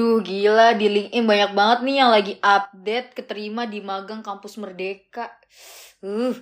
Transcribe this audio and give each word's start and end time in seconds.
Duh 0.00 0.24
gila 0.24 0.80
di 0.80 0.88
LinkedIn 0.88 1.28
banyak 1.28 1.52
banget 1.52 1.78
nih 1.84 1.96
yang 2.00 2.08
lagi 2.08 2.34
update 2.40 3.12
keterima 3.12 3.68
di 3.68 3.84
magang 3.84 4.24
kampus 4.24 4.56
Merdeka. 4.56 5.28
Uh, 6.00 6.32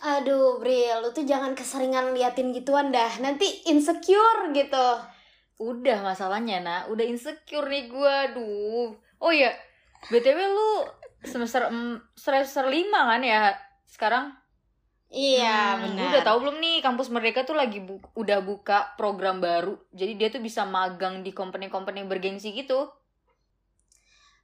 Aduh, 0.00 0.56
Bril, 0.64 1.04
lu 1.04 1.12
tuh 1.12 1.28
jangan 1.28 1.52
keseringan 1.52 2.16
liatin 2.16 2.56
gituan 2.56 2.88
dah. 2.88 3.20
Nanti 3.20 3.68
insecure 3.68 4.48
gitu. 4.56 4.88
udah 5.58 6.06
masalahnya 6.06 6.62
nak, 6.64 6.82
udah 6.88 7.04
insecure 7.04 7.68
nih 7.68 7.92
gua. 7.92 8.32
Duh. 8.32 8.96
Oh 9.20 9.32
iya, 9.34 9.52
BTW 10.08 10.38
lu 10.48 10.88
semester 11.20 11.68
em, 11.68 12.00
semester 12.16 12.64
5 12.64 12.88
kan 12.94 13.20
ya 13.20 13.52
sekarang? 13.84 14.37
Iya, 15.08 15.58
Hmm, 15.72 15.80
benar. 15.88 16.04
Lu 16.04 16.12
udah 16.12 16.24
tahu 16.28 16.38
belum 16.44 16.56
nih 16.60 16.76
kampus 16.84 17.08
Merdeka 17.08 17.40
tuh 17.48 17.56
lagi 17.56 17.80
bu- 17.80 18.04
udah 18.12 18.38
buka 18.44 18.92
program 19.00 19.40
baru. 19.40 19.74
Jadi 19.96 20.12
dia 20.20 20.28
tuh 20.28 20.42
bisa 20.44 20.68
magang 20.68 21.24
di 21.24 21.32
company-company 21.32 22.04
bergengsi 22.04 22.52
gitu. 22.52 22.92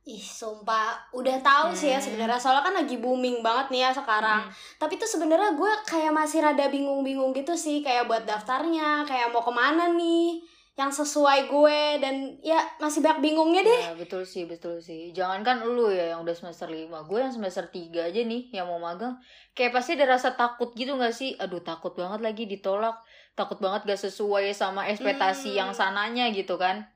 Ih, 0.04 0.20
sumpah, 0.20 1.00
udah 1.16 1.40
tahu 1.40 1.72
sih 1.72 1.88
ya 1.88 1.96
Hmm. 1.96 2.04
sebenarnya. 2.04 2.36
Soalnya 2.36 2.60
kan 2.64 2.74
lagi 2.76 2.96
booming 3.00 3.40
banget 3.40 3.66
nih 3.72 3.80
ya 3.88 3.90
sekarang. 3.92 4.44
Hmm. 4.44 4.52
Tapi 4.76 5.00
tuh 5.00 5.08
sebenarnya 5.08 5.56
gue 5.56 5.72
kayak 5.88 6.12
masih 6.12 6.44
rada 6.44 6.68
bingung-bingung 6.68 7.32
gitu 7.32 7.56
sih, 7.56 7.80
kayak 7.80 8.04
buat 8.04 8.24
daftarnya, 8.28 9.04
kayak 9.08 9.32
mau 9.32 9.40
ke 9.40 9.52
mana 9.52 9.88
nih, 9.96 10.44
yang 10.74 10.90
sesuai 10.90 11.46
gue 11.46 11.78
dan 12.02 12.34
ya 12.42 12.58
masih 12.82 12.98
banyak 12.98 13.22
bingungnya 13.22 13.62
deh. 13.62 13.80
Ya, 13.86 13.94
betul 13.94 14.26
sih, 14.26 14.42
betul 14.42 14.82
sih. 14.82 15.14
Jangankan 15.14 15.62
lu 15.62 15.86
ya 15.86 16.10
yang 16.14 16.26
udah 16.26 16.34
semester 16.34 16.66
5. 16.66 16.90
Gue 17.06 17.22
yang 17.22 17.30
semester 17.30 17.70
3 17.70 18.10
aja 18.10 18.20
nih 18.26 18.50
yang 18.50 18.66
mau 18.66 18.82
magang. 18.82 19.14
Kayak 19.54 19.70
pasti 19.78 19.94
ada 19.94 20.18
rasa 20.18 20.34
takut 20.34 20.74
gitu 20.74 20.98
gak 20.98 21.14
sih? 21.14 21.38
Aduh, 21.38 21.62
takut 21.62 21.94
banget 21.94 22.26
lagi 22.26 22.50
ditolak. 22.50 22.98
Takut 23.38 23.62
banget 23.62 23.86
gak 23.86 24.02
sesuai 24.02 24.50
sama 24.50 24.90
ekspektasi 24.90 25.54
Hmm. 25.54 25.58
yang 25.62 25.70
sananya 25.70 26.26
gitu 26.34 26.58
kan. 26.58 26.90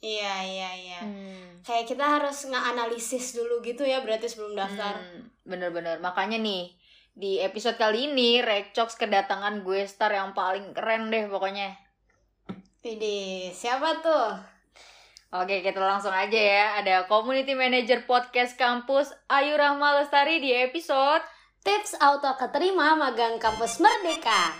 Iya, 0.00 0.34
iya, 0.48 0.70
iya. 0.72 1.00
Hmm. 1.04 1.60
Kayak 1.60 1.84
kita 1.84 2.04
harus 2.08 2.48
ngeanalisis 2.48 3.36
dulu 3.36 3.60
gitu 3.60 3.84
ya 3.84 4.00
berarti 4.00 4.24
sebelum 4.24 4.56
daftar. 4.56 4.96
Hmm, 4.96 5.28
Bener-bener. 5.44 6.00
Makanya 6.00 6.40
nih, 6.40 6.72
di 7.12 7.44
episode 7.44 7.76
kali 7.76 8.08
ini, 8.08 8.40
Recox 8.40 8.96
kedatangan 8.96 9.60
gue 9.66 9.84
star 9.84 10.16
yang 10.16 10.32
paling 10.32 10.72
keren 10.72 11.12
deh 11.12 11.28
pokoknya. 11.28 11.87
Widih, 12.88 13.52
siapa 13.52 14.00
tuh? 14.00 14.32
Oke, 15.36 15.60
kita 15.60 15.76
langsung 15.76 16.08
aja 16.08 16.40
ya. 16.40 16.80
Ada 16.80 17.04
Community 17.04 17.52
Manager 17.52 18.08
Podcast 18.08 18.56
Kampus 18.56 19.12
Ayu 19.28 19.60
Rahma 19.60 20.00
Lestari 20.00 20.40
di 20.40 20.56
episode 20.56 21.20
Tips 21.60 22.00
auto 22.00 22.32
keterima 22.40 22.96
magang 22.96 23.36
kampus 23.36 23.84
Merdeka. 23.84 24.56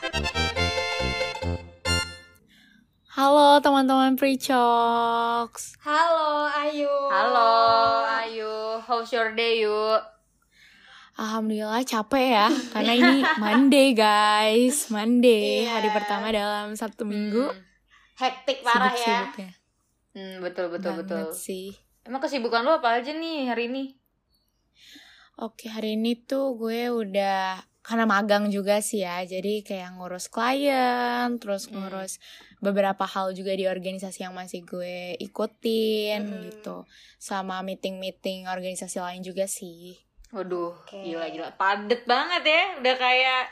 Halo 3.17 3.65
teman-teman 3.65 4.13
Precox. 4.21 5.81
Halo 5.81 6.53
Ayu. 6.53 6.93
Halo 7.09 7.49
Ayu, 8.13 8.53
how's 8.85 9.09
your 9.09 9.33
day 9.33 9.65
yuk? 9.65 10.05
Alhamdulillah 11.17 11.81
capek 11.81 12.37
ya, 12.37 12.53
karena 12.77 12.93
ini 12.93 13.17
Monday 13.41 13.97
guys, 13.97 14.93
Monday 14.93 15.65
Iya. 15.65 15.81
hari 15.81 15.89
pertama 15.97 16.29
dalam 16.29 16.77
satu 16.77 17.09
minggu. 17.09 17.68
Hektik 18.19 18.61
parah 18.61 18.91
ya. 18.91 18.99
Sibuk-sibuknya. 18.99 19.51
Hmm, 20.13 20.35
betul 20.43 20.67
betul 20.69 20.93
Banget 20.99 21.07
betul. 21.07 21.27
sih. 21.33 21.69
Emang 22.03 22.19
kesibukan 22.19 22.61
lu 22.61 22.73
apa 22.73 22.99
aja 22.99 23.13
nih 23.13 23.47
hari 23.47 23.71
ini? 23.71 23.85
Oke 25.39 25.71
hari 25.71 25.95
ini 25.95 26.19
tuh 26.19 26.59
gue 26.59 26.91
udah 26.91 27.63
karena 27.79 28.05
magang 28.05 28.51
juga 28.51 28.85
sih 28.85 29.01
ya, 29.01 29.23
jadi 29.25 29.65
kayak 29.65 29.97
ngurus 29.97 30.29
klien, 30.29 31.41
terus 31.41 31.71
Hmm. 31.71 31.79
ngurus 31.81 32.21
beberapa 32.59 33.07
hal 33.07 33.33
juga 33.33 33.55
di 33.55 33.65
organisasi 33.65 34.29
yang 34.29 34.37
masih 34.37 34.61
gue 34.61 35.17
ikutin 35.17 36.21
Hmm. 36.21 36.41
gitu, 36.45 36.77
sama 37.17 37.63
meeting-meeting 37.63 38.45
organisasi 38.45 38.99
lain 38.99 39.23
juga 39.23 39.49
sih. 39.49 39.97
Waduh, 40.29 40.85
Oke. 40.85 41.01
gila 41.01 41.33
gila. 41.33 41.49
Padet 41.57 42.05
banget 42.05 42.45
ya. 42.45 42.65
Udah 42.77 42.95
kayak 42.99 43.43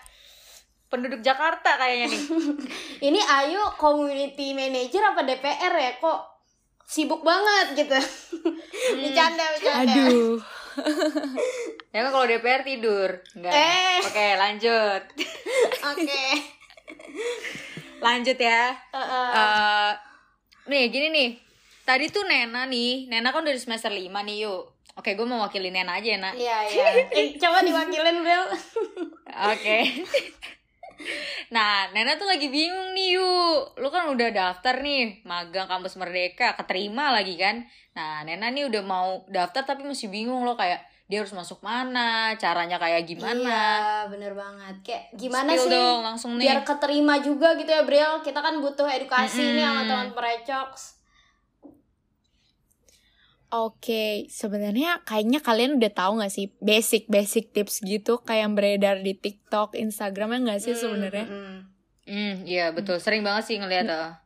penduduk 0.87 1.21
Jakarta 1.23 1.77
kayaknya 1.79 2.15
nih. 2.15 2.23
Ini 3.11 3.21
Ayu 3.21 3.63
community 3.77 4.55
manager 4.55 5.03
apa 5.03 5.27
DPR 5.27 5.75
ya? 5.75 5.93
Kok 5.99 6.21
sibuk 6.87 7.27
banget 7.27 7.85
gitu. 7.85 7.99
bercanda, 8.95 9.45
bercanda. 9.59 9.93
Aduh. 9.93 10.39
ya 11.95 11.99
kan 12.07 12.11
kalau 12.13 12.27
DPR 12.29 12.63
tidur. 12.63 13.11
Enggak. 13.35 13.53
Eh. 13.53 13.99
Oke, 14.07 14.27
lanjut. 14.39 15.03
Oke. 15.95 16.25
lanjut 18.07 18.39
ya. 18.39 18.77
Heeh. 18.95 19.29
Eh, 19.35 19.91
nih 20.71 20.85
gini 20.93 21.09
nih. 21.11 21.31
Tadi 21.87 22.11
tuh 22.11 22.27
Nena 22.27 22.67
nih. 22.67 23.11
Nena 23.11 23.31
kan 23.35 23.43
udah 23.43 23.55
di 23.55 23.63
semester 23.63 23.91
5 23.91 24.07
nih 24.27 24.47
yuk. 24.47 24.75
Oke, 24.97 25.13
gue 25.13 25.29
mau 25.29 25.45
wakilin 25.45 25.77
Nena 25.77 26.01
aja 26.01 26.09
ya, 26.09 26.19
Nak. 26.19 26.35
Iya, 26.41 26.59
iya. 26.73 26.87
Eh, 27.13 27.37
coba 27.37 27.61
diwakilin, 27.61 28.25
Bel. 28.25 28.45
Oke. 29.29 29.79
Nah, 31.55 31.89
Nena 31.93 32.17
tuh 32.17 32.29
lagi 32.29 32.49
bingung 32.49 32.93
nih, 32.97 33.21
yuk. 33.21 33.79
Lu 33.81 33.89
kan 33.89 34.09
udah 34.11 34.29
daftar 34.33 34.81
nih, 34.81 35.23
magang 35.23 35.69
kampus 35.69 35.97
Merdeka, 36.01 36.57
keterima 36.57 37.13
lagi 37.13 37.37
kan. 37.37 37.65
Nah, 37.97 38.25
Nena 38.27 38.53
nih 38.53 38.69
udah 38.69 38.83
mau 38.85 39.25
daftar 39.31 39.65
tapi 39.65 39.85
masih 39.85 40.09
bingung 40.13 40.45
loh 40.45 40.55
kayak 40.55 40.83
dia 41.07 41.23
harus 41.23 41.31
masuk 41.31 41.63
mana, 41.63 42.35
caranya 42.35 42.83
kayak 42.83 43.07
gimana. 43.07 43.39
Iya, 43.39 44.11
bener 44.11 44.35
banget. 44.35 44.75
Kayak 44.83 45.05
gimana 45.15 45.51
Spill 45.55 45.63
sih 45.63 45.71
dong 45.71 46.01
langsung 46.03 46.33
nih. 46.35 46.51
biar 46.51 46.61
keterima 46.67 47.15
juga 47.23 47.55
gitu 47.55 47.71
ya, 47.71 47.87
Bril. 47.87 48.13
Kita 48.27 48.43
kan 48.43 48.59
butuh 48.59 48.91
edukasi 48.91 49.55
nih 49.55 49.63
sama 49.63 49.83
teman 49.87 50.11
Precox. 50.11 50.96
Oke, 53.57 54.29
sebenarnya 54.29 55.01
kayaknya 55.03 55.41
kalian 55.41 55.81
udah 55.81 55.89
tahu 55.89 56.21
nggak 56.21 56.29
sih 56.29 56.53
basic-basic 56.61 57.57
tips 57.57 57.81
gitu 57.81 58.21
kayak 58.21 58.45
yang 58.45 58.53
beredar 58.53 59.01
di 59.01 59.17
TikTok, 59.17 59.73
Instagram 59.73 60.37
ya 60.37 60.39
nggak 60.45 60.61
sih 60.61 60.75
Hmm, 60.77 60.83
sebenarnya? 60.83 61.25
mm-mm. 61.25 61.57
Hmm, 62.07 62.35
iya 62.45 62.71
betul. 62.71 63.01
Sering 63.01 63.25
banget 63.25 63.49
sih 63.49 63.57
ngeliat 63.57 63.89
ah. 63.89 64.21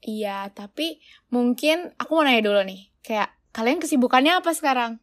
Iya, 0.00 0.48
tapi 0.50 0.98
mungkin 1.28 1.92
aku 1.94 2.10
mau 2.10 2.24
nanya 2.24 2.42
dulu 2.42 2.64
nih, 2.64 2.88
kayak 3.02 3.28
kalian 3.52 3.78
kesibukannya 3.78 4.38
apa 4.38 4.50
sekarang? 4.50 4.98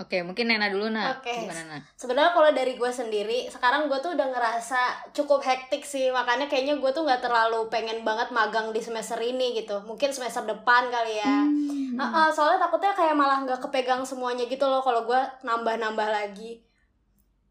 Oke, 0.00 0.24
mungkin 0.24 0.48
Nena 0.48 0.72
dulu, 0.72 0.88
Nak. 0.88 1.20
Oke. 1.20 1.44
Gimana, 1.44 1.62
Nak? 1.68 1.82
Sebenarnya 2.00 2.32
kalau 2.32 2.50
dari 2.50 2.80
gue 2.80 2.90
sendiri, 2.90 3.44
sekarang 3.52 3.92
gue 3.92 3.98
tuh 4.00 4.16
udah 4.16 4.24
ngerasa 4.24 4.80
cukup 5.12 5.44
hektik 5.44 5.84
sih. 5.84 6.08
Makanya 6.08 6.48
kayaknya 6.48 6.80
gue 6.80 6.90
tuh 6.90 7.04
nggak 7.04 7.20
terlalu 7.20 7.68
pengen 7.68 8.00
banget 8.00 8.32
magang 8.32 8.72
di 8.72 8.80
semester 8.80 9.20
ini 9.20 9.52
gitu. 9.52 9.84
Mungkin 9.84 10.10
semester 10.10 10.48
depan 10.48 10.88
kali 10.88 11.20
ya. 11.20 11.34
Hmm. 11.44 11.81
Heeh, 11.92 12.28
soalnya 12.30 12.58
takutnya 12.58 12.92
kayak 12.92 13.12
malah 13.12 13.42
nggak 13.42 13.60
kepegang 13.60 14.00
semuanya 14.02 14.44
gitu 14.44 14.64
loh 14.64 14.80
kalau 14.80 15.04
gue 15.04 15.20
nambah-nambah 15.42 16.08
lagi. 16.08 16.64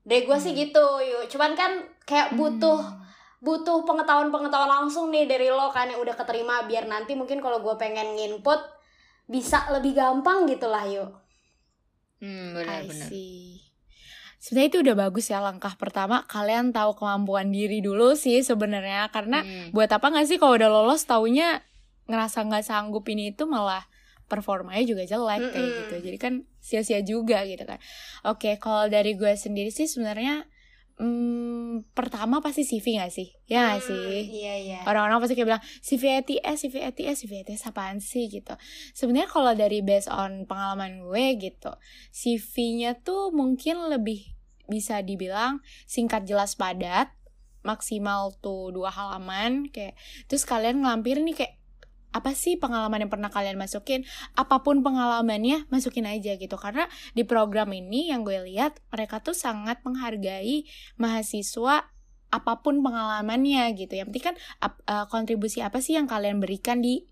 Dari 0.01 0.25
gue 0.25 0.37
sih 0.37 0.51
Hmm. 0.51 0.61
gitu, 0.61 0.85
yuk. 0.99 1.29
Cuman 1.29 1.53
kan 1.53 1.71
kayak 2.03 2.33
butuh 2.33 2.81
butuh 3.37 3.81
pengetahuan-pengetahuan 3.83 4.69
langsung 4.81 5.09
nih 5.09 5.25
dari 5.25 5.49
lo 5.49 5.69
kan 5.69 5.89
yang 5.89 5.97
udah 5.97 6.13
keterima 6.13 6.61
biar 6.63 6.85
nanti 6.85 7.13
mungkin 7.13 7.37
kalau 7.37 7.57
gue 7.57 7.73
pengen 7.73 8.13
nginput 8.13 8.61
bisa 9.25 9.65
lebih 9.69 9.93
gampang 9.93 10.45
gitu 10.45 10.69
lah 10.69 10.85
yuk. 10.85 11.09
Hmm, 12.17 12.53
I 12.53 12.85
benar-benar. 12.85 13.09
see. 13.09 13.65
Sebenarnya 14.37 14.69
itu 14.69 14.79
udah 14.81 14.95
bagus 14.97 15.25
ya 15.29 15.37
langkah 15.37 15.73
pertama 15.73 16.25
kalian 16.25 16.69
tahu 16.69 16.97
kemampuan 16.97 17.49
diri 17.49 17.77
dulu 17.77 18.13
sih 18.13 18.41
sebenarnya 18.41 19.09
karena 19.09 19.41
Hmm. 19.41 19.69
buat 19.69 19.89
apa 19.89 20.09
nggak 20.09 20.25
sih 20.25 20.37
kalau 20.37 20.57
udah 20.57 20.69
lolos 20.69 21.05
taunya 21.05 21.61
ngerasa 22.05 22.45
nggak 22.45 22.65
sanggup 22.65 23.05
ini 23.05 23.33
itu 23.33 23.45
malah 23.45 23.85
performanya 24.31 24.87
juga 24.87 25.03
jelek 25.03 25.51
kayak 25.51 25.59
Mm-mm. 25.59 25.79
gitu 25.83 25.95
jadi 26.07 26.17
kan 26.17 26.33
sia-sia 26.63 27.03
juga 27.03 27.43
gitu 27.43 27.67
kan 27.67 27.83
oke 28.23 28.55
kalau 28.63 28.87
dari 28.87 29.19
gue 29.19 29.35
sendiri 29.35 29.67
sih 29.67 29.91
sebenarnya 29.91 30.47
hmm, 30.95 31.91
pertama 31.91 32.39
pasti 32.39 32.63
CV 32.63 33.01
nggak 33.01 33.11
sih 33.11 33.27
ya 33.49 33.67
nggak 33.67 33.81
Hmm, 33.81 33.89
sih 33.91 34.17
Iya 34.41 34.53
iya. 34.55 34.79
orang-orang 34.85 35.19
pasti 35.19 35.33
kayak 35.33 35.47
bilang 35.49 35.63
CV 35.81 36.03
ATS, 36.21 36.57
CV 36.69 36.75
ATS, 36.87 37.17
CV 37.25 37.31
ATS 37.41 37.61
apaan 37.67 37.97
sih 37.97 38.29
gitu. 38.29 38.53
Sebenarnya 38.93 39.27
kalau 39.27 39.51
dari 39.57 39.81
based 39.81 40.07
on 40.07 40.45
pengalaman 40.45 41.01
gue 41.01 41.25
gitu, 41.41 41.73
CV-nya 42.13 43.01
tuh 43.01 43.33
mungkin 43.33 43.89
lebih 43.89 44.37
bisa 44.69 45.01
dibilang 45.01 45.59
singkat 45.89 46.23
jelas 46.23 46.55
padat 46.55 47.11
maksimal 47.61 48.33
tuh 48.41 48.73
dua 48.73 48.89
halaman 48.89 49.69
kayak 49.69 49.93
terus 50.25 50.49
kalian 50.49 50.81
ngelampir 50.81 51.21
nih 51.21 51.35
kayak 51.37 51.60
apa 52.11 52.35
sih 52.35 52.59
pengalaman 52.59 53.07
yang 53.07 53.11
pernah 53.11 53.31
kalian 53.31 53.55
masukin? 53.55 54.03
Apa 54.35 54.63
pun 54.63 54.83
pengalamannya 54.83 55.67
masukin 55.71 56.07
aja 56.07 56.35
gitu. 56.35 56.55
Karena 56.59 56.87
di 57.15 57.23
program 57.23 57.71
ini 57.71 58.11
yang 58.11 58.27
gue 58.27 58.39
lihat 58.47 58.79
mereka 58.91 59.23
tuh 59.23 59.35
sangat 59.35 59.79
menghargai 59.83 60.67
mahasiswa 60.99 61.87
apa 62.31 62.53
pun 62.63 62.79
pengalamannya 62.79 63.75
gitu. 63.75 63.99
Yang 63.99 64.07
penting 64.15 64.25
kan 64.31 64.35
ap- 64.63 64.83
uh, 64.87 65.05
kontribusi 65.11 65.59
apa 65.59 65.83
sih 65.83 65.99
yang 65.99 66.07
kalian 66.07 66.39
berikan 66.39 66.79
di 66.79 67.10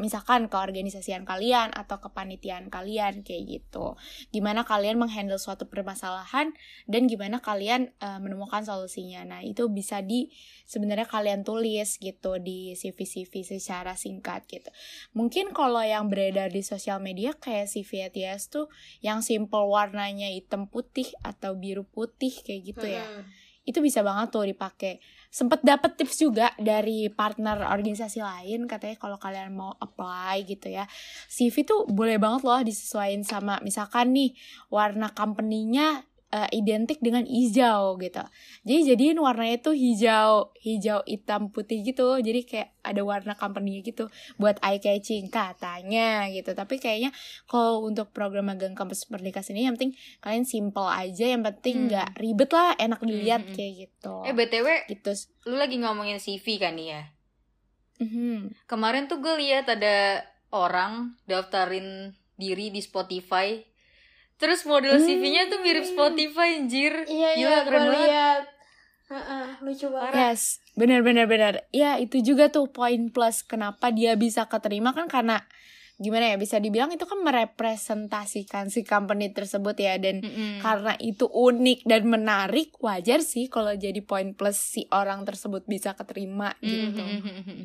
misalkan 0.00 0.48
ke 0.48 0.56
organisasian 0.56 1.28
kalian 1.28 1.70
atau 1.76 2.00
kepanitiaan 2.00 2.72
kalian 2.72 3.20
kayak 3.20 3.44
gitu. 3.46 3.94
Gimana 4.32 4.64
kalian 4.64 4.96
menghandle 4.96 5.36
suatu 5.36 5.68
permasalahan 5.68 6.56
dan 6.88 7.06
gimana 7.06 7.38
kalian 7.44 7.92
uh, 8.00 8.16
menemukan 8.18 8.64
solusinya. 8.64 9.22
Nah, 9.28 9.40
itu 9.44 9.68
bisa 9.68 10.00
di 10.00 10.32
sebenarnya 10.64 11.04
kalian 11.04 11.44
tulis 11.44 12.00
gitu 12.00 12.40
di 12.40 12.72
CV-CV 12.74 13.44
secara 13.44 13.94
singkat 13.94 14.48
gitu. 14.48 14.72
Mungkin 15.12 15.52
kalau 15.52 15.84
yang 15.84 16.08
beredar 16.08 16.48
di 16.48 16.64
sosial 16.64 16.98
media 16.98 17.36
kayak 17.36 17.68
CV 17.68 18.08
ATS 18.08 18.48
tuh 18.48 18.66
yang 19.04 19.20
simple 19.20 19.68
warnanya 19.68 20.32
hitam 20.32 20.66
putih 20.66 21.06
atau 21.20 21.52
biru 21.54 21.84
putih 21.84 22.32
kayak 22.40 22.62
gitu 22.64 22.86
ya. 22.88 23.04
Hmm. 23.04 23.39
Itu 23.70 23.78
bisa 23.78 24.02
banget 24.02 24.34
tuh 24.34 24.42
dipakai. 24.50 24.98
Sempet 25.30 25.62
dapet 25.62 25.94
tips 25.94 26.18
juga 26.18 26.50
dari 26.58 27.06
partner 27.06 27.70
organisasi 27.70 28.18
lain 28.18 28.66
katanya 28.66 28.98
kalau 28.98 29.14
kalian 29.14 29.54
mau 29.54 29.78
apply 29.78 30.42
gitu 30.42 30.74
ya. 30.74 30.90
CV 31.30 31.62
tuh 31.62 31.86
boleh 31.86 32.18
banget 32.18 32.42
loh 32.42 32.58
disesuaikan 32.66 33.22
sama 33.22 33.62
misalkan 33.62 34.10
nih 34.10 34.34
warna 34.74 35.14
company-nya 35.14 36.09
uh, 36.30 36.48
identik 36.54 36.98
dengan 37.02 37.26
hijau 37.26 37.98
gitu. 37.98 38.22
Jadi 38.66 38.80
jadiin 38.94 39.18
warnanya 39.18 39.60
tuh 39.60 39.74
hijau, 39.74 40.54
hijau 40.58 41.02
hitam 41.04 41.50
putih 41.50 41.82
gitu. 41.82 42.18
Jadi 42.18 42.46
kayak 42.46 42.74
ada 42.80 43.02
warna 43.04 43.34
company 43.36 43.82
gitu 43.84 44.08
buat 44.40 44.56
eye 44.64 44.80
catching 44.80 45.28
katanya 45.28 46.30
gitu. 46.30 46.54
Tapi 46.54 46.78
kayaknya 46.78 47.10
kalau 47.46 47.84
untuk 47.84 48.10
program 48.14 48.48
magang 48.50 48.74
kampus 48.74 49.06
Merdeka 49.10 49.42
sini 49.42 49.66
yang 49.66 49.74
penting 49.76 49.94
kalian 50.22 50.46
simple 50.46 50.86
aja, 50.86 51.26
yang 51.26 51.42
penting 51.42 51.86
hmm. 51.86 51.86
nggak 51.90 52.08
hmm. 52.14 52.18
ribet 52.18 52.50
lah, 52.50 52.70
enak 52.78 53.00
dilihat 53.02 53.42
hmm. 53.44 53.54
kayak 53.54 53.72
gitu. 53.86 54.14
Eh 54.24 54.34
btw, 54.34 54.68
gitu. 54.88 55.12
Lu 55.50 55.58
lagi 55.58 55.76
ngomongin 55.78 56.22
CV 56.22 56.58
kan 56.58 56.74
nih 56.78 56.88
ya? 56.96 57.02
Mm-hmm. 58.00 58.64
Kemarin 58.64 59.12
tuh 59.12 59.20
gue 59.20 59.36
lihat 59.36 59.68
ada 59.68 60.24
orang 60.56 61.20
daftarin 61.28 62.16
diri 62.40 62.72
di 62.72 62.80
Spotify 62.80 63.60
Terus 64.40 64.64
model 64.64 64.96
hmm. 64.96 65.04
CV-nya 65.04 65.42
tuh 65.52 65.60
mirip 65.60 65.84
Spotify 65.84 66.56
anjir. 66.56 67.04
Iya, 67.04 67.30
iya, 67.36 67.56
keren 67.68 67.92
banget. 67.92 68.08
Liat. 68.08 68.44
Uh 69.10 69.16
-uh, 69.18 69.46
lucu 69.60 69.86
banget. 69.92 70.14
Yes, 70.16 70.64
benar 70.78 71.04
benar 71.04 71.28
benar. 71.28 71.68
Ya, 71.76 72.00
itu 72.00 72.24
juga 72.24 72.48
tuh 72.48 72.72
poin 72.72 73.12
plus 73.12 73.44
kenapa 73.44 73.92
dia 73.92 74.16
bisa 74.16 74.48
keterima 74.48 74.96
kan 74.96 75.10
karena 75.10 75.44
gimana 76.00 76.32
ya 76.32 76.40
bisa 76.40 76.56
dibilang 76.56 76.88
itu 76.96 77.04
kan 77.04 77.20
merepresentasikan 77.20 78.72
si 78.72 78.88
company 78.88 79.36
tersebut 79.36 79.76
ya 79.76 80.00
dan 80.00 80.24
mm 80.24 80.32
-hmm. 80.32 80.54
karena 80.64 80.96
itu 80.96 81.28
unik 81.28 81.84
dan 81.84 82.08
menarik 82.08 82.72
wajar 82.80 83.20
sih 83.20 83.52
kalau 83.52 83.76
jadi 83.76 84.00
poin 84.00 84.32
plus 84.32 84.56
si 84.56 84.88
orang 84.88 85.28
tersebut 85.28 85.68
bisa 85.68 85.92
keterima 85.92 86.56
gitu. 86.64 87.04
Mm 87.04 87.20
-hmm. 87.20 87.60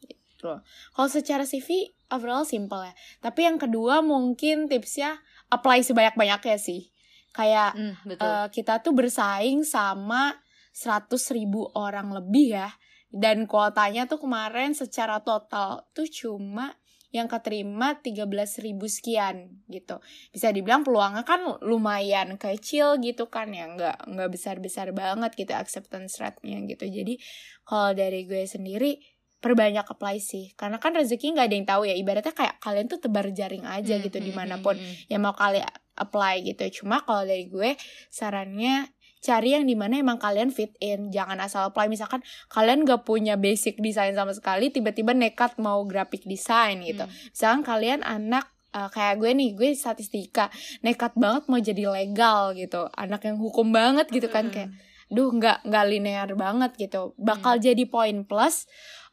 gitu. 0.00 0.52
Kalau 0.96 1.08
secara 1.12 1.44
CV 1.44 1.92
overall 2.08 2.48
simple 2.48 2.88
ya. 2.88 2.96
Tapi 3.20 3.44
yang 3.44 3.60
kedua 3.60 4.00
mungkin 4.00 4.72
tipsnya 4.72 5.20
apply 5.48 5.84
sebanyak-banyaknya 5.84 6.58
sih. 6.60 6.92
Kayak 7.32 7.76
mm, 7.76 7.94
betul. 8.04 8.24
Uh, 8.24 8.46
kita 8.48 8.80
tuh 8.80 8.92
bersaing 8.96 9.64
sama 9.64 10.36
100 10.72 11.10
ribu 11.36 11.68
orang 11.74 12.12
lebih 12.12 12.56
ya. 12.56 12.70
Dan 13.08 13.48
kuotanya 13.48 14.04
tuh 14.04 14.20
kemarin 14.20 14.76
secara 14.76 15.24
total 15.24 15.88
tuh 15.96 16.04
cuma 16.12 16.76
yang 17.08 17.24
keterima 17.24 17.96
13 17.96 18.28
ribu 18.60 18.84
sekian 18.84 19.64
gitu. 19.72 19.96
Bisa 20.28 20.52
dibilang 20.52 20.84
peluangnya 20.84 21.24
kan 21.24 21.40
lumayan 21.64 22.36
kecil 22.36 23.00
gitu 23.00 23.32
kan 23.32 23.48
ya, 23.48 23.64
nggak 23.64 24.12
nggak 24.12 24.28
besar-besar 24.28 24.92
banget 24.92 25.32
gitu 25.32 25.56
acceptance 25.56 26.20
rate-nya 26.20 26.60
gitu. 26.68 26.84
Jadi 26.84 27.16
kalau 27.64 27.96
dari 27.96 28.28
gue 28.28 28.44
sendiri 28.44 29.00
perbanyak 29.38 29.86
apply 29.86 30.18
sih. 30.18 30.52
Karena 30.58 30.82
kan 30.82 30.94
rezeki 30.94 31.38
nggak 31.38 31.46
ada 31.46 31.54
yang 31.54 31.68
tahu 31.68 31.82
ya. 31.86 31.94
Ibaratnya 31.94 32.34
kayak 32.34 32.58
kalian 32.58 32.86
tuh 32.90 32.98
tebar 32.98 33.26
jaring 33.30 33.64
aja 33.64 33.94
mm, 33.98 34.02
gitu 34.10 34.18
mm, 34.18 34.24
di 34.26 34.32
mana 34.34 34.58
pun 34.58 34.74
mm, 34.74 35.10
yang 35.10 35.22
mau 35.22 35.34
kalian 35.34 35.66
apply 35.98 36.42
gitu. 36.42 36.82
Cuma 36.82 37.02
kalau 37.06 37.22
dari 37.22 37.46
gue 37.46 37.78
sarannya 38.10 38.90
cari 39.18 39.58
yang 39.58 39.66
di 39.66 39.74
mana 39.74 39.98
emang 39.98 40.18
kalian 40.18 40.50
fit 40.50 40.74
in. 40.82 41.14
Jangan 41.14 41.38
asal 41.38 41.70
apply. 41.70 41.86
Misalkan 41.86 42.22
kalian 42.50 42.82
gak 42.82 43.06
punya 43.06 43.38
basic 43.38 43.78
desain 43.78 44.14
sama 44.14 44.34
sekali 44.34 44.74
tiba-tiba 44.74 45.14
nekat 45.14 45.58
mau 45.62 45.86
graphic 45.86 46.26
design 46.26 46.82
gitu. 46.82 47.06
Mm. 47.06 47.12
misalkan 47.30 47.62
kalian 47.62 48.00
anak 48.02 48.50
uh, 48.74 48.90
kayak 48.90 49.22
gue 49.22 49.30
nih 49.38 49.50
gue 49.54 49.70
statistika. 49.78 50.50
Nekat 50.82 51.14
banget 51.14 51.46
mau 51.46 51.62
jadi 51.62 51.86
legal 51.86 52.58
gitu. 52.58 52.90
Anak 52.94 53.22
yang 53.22 53.38
hukum 53.38 53.70
banget 53.70 54.10
gitu 54.10 54.26
kan 54.26 54.50
kayak 54.50 54.74
duh 55.08 55.32
nggak 55.32 55.64
nggak 55.64 55.84
linear 55.88 56.28
banget 56.34 56.74
gitu. 56.74 57.14
Bakal 57.18 57.58
mm. 57.58 57.62
jadi 57.62 57.84
poin 57.86 58.26
plus 58.26 58.66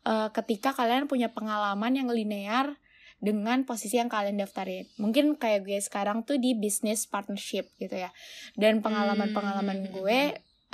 uh, 0.05 0.29
ketika 0.31 0.71
kalian 0.71 1.09
punya 1.09 1.33
pengalaman 1.33 1.97
yang 1.97 2.07
linear 2.07 2.77
dengan 3.19 3.65
posisi 3.65 3.97
yang 3.97 4.11
kalian 4.11 4.37
daftarin. 4.37 4.85
Mungkin 5.01 5.39
kayak 5.39 5.65
gue 5.65 5.79
sekarang 5.81 6.23
tuh 6.27 6.37
di 6.37 6.53
business 6.53 7.09
partnership 7.09 7.73
gitu 7.81 7.95
ya. 7.95 8.13
Dan 8.53 8.85
pengalaman-pengalaman 8.85 9.89
hmm. 9.89 9.91
gue 9.97 10.19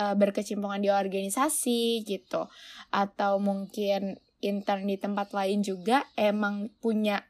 uh, 0.02 0.16
berkecimpungan 0.18 0.84
di 0.84 0.90
organisasi 0.92 2.04
gitu. 2.04 2.52
Atau 2.92 3.40
mungkin 3.40 4.20
intern 4.42 4.90
di 4.90 4.98
tempat 4.98 5.32
lain 5.32 5.62
juga 5.62 6.04
emang 6.18 6.74
punya 6.82 7.22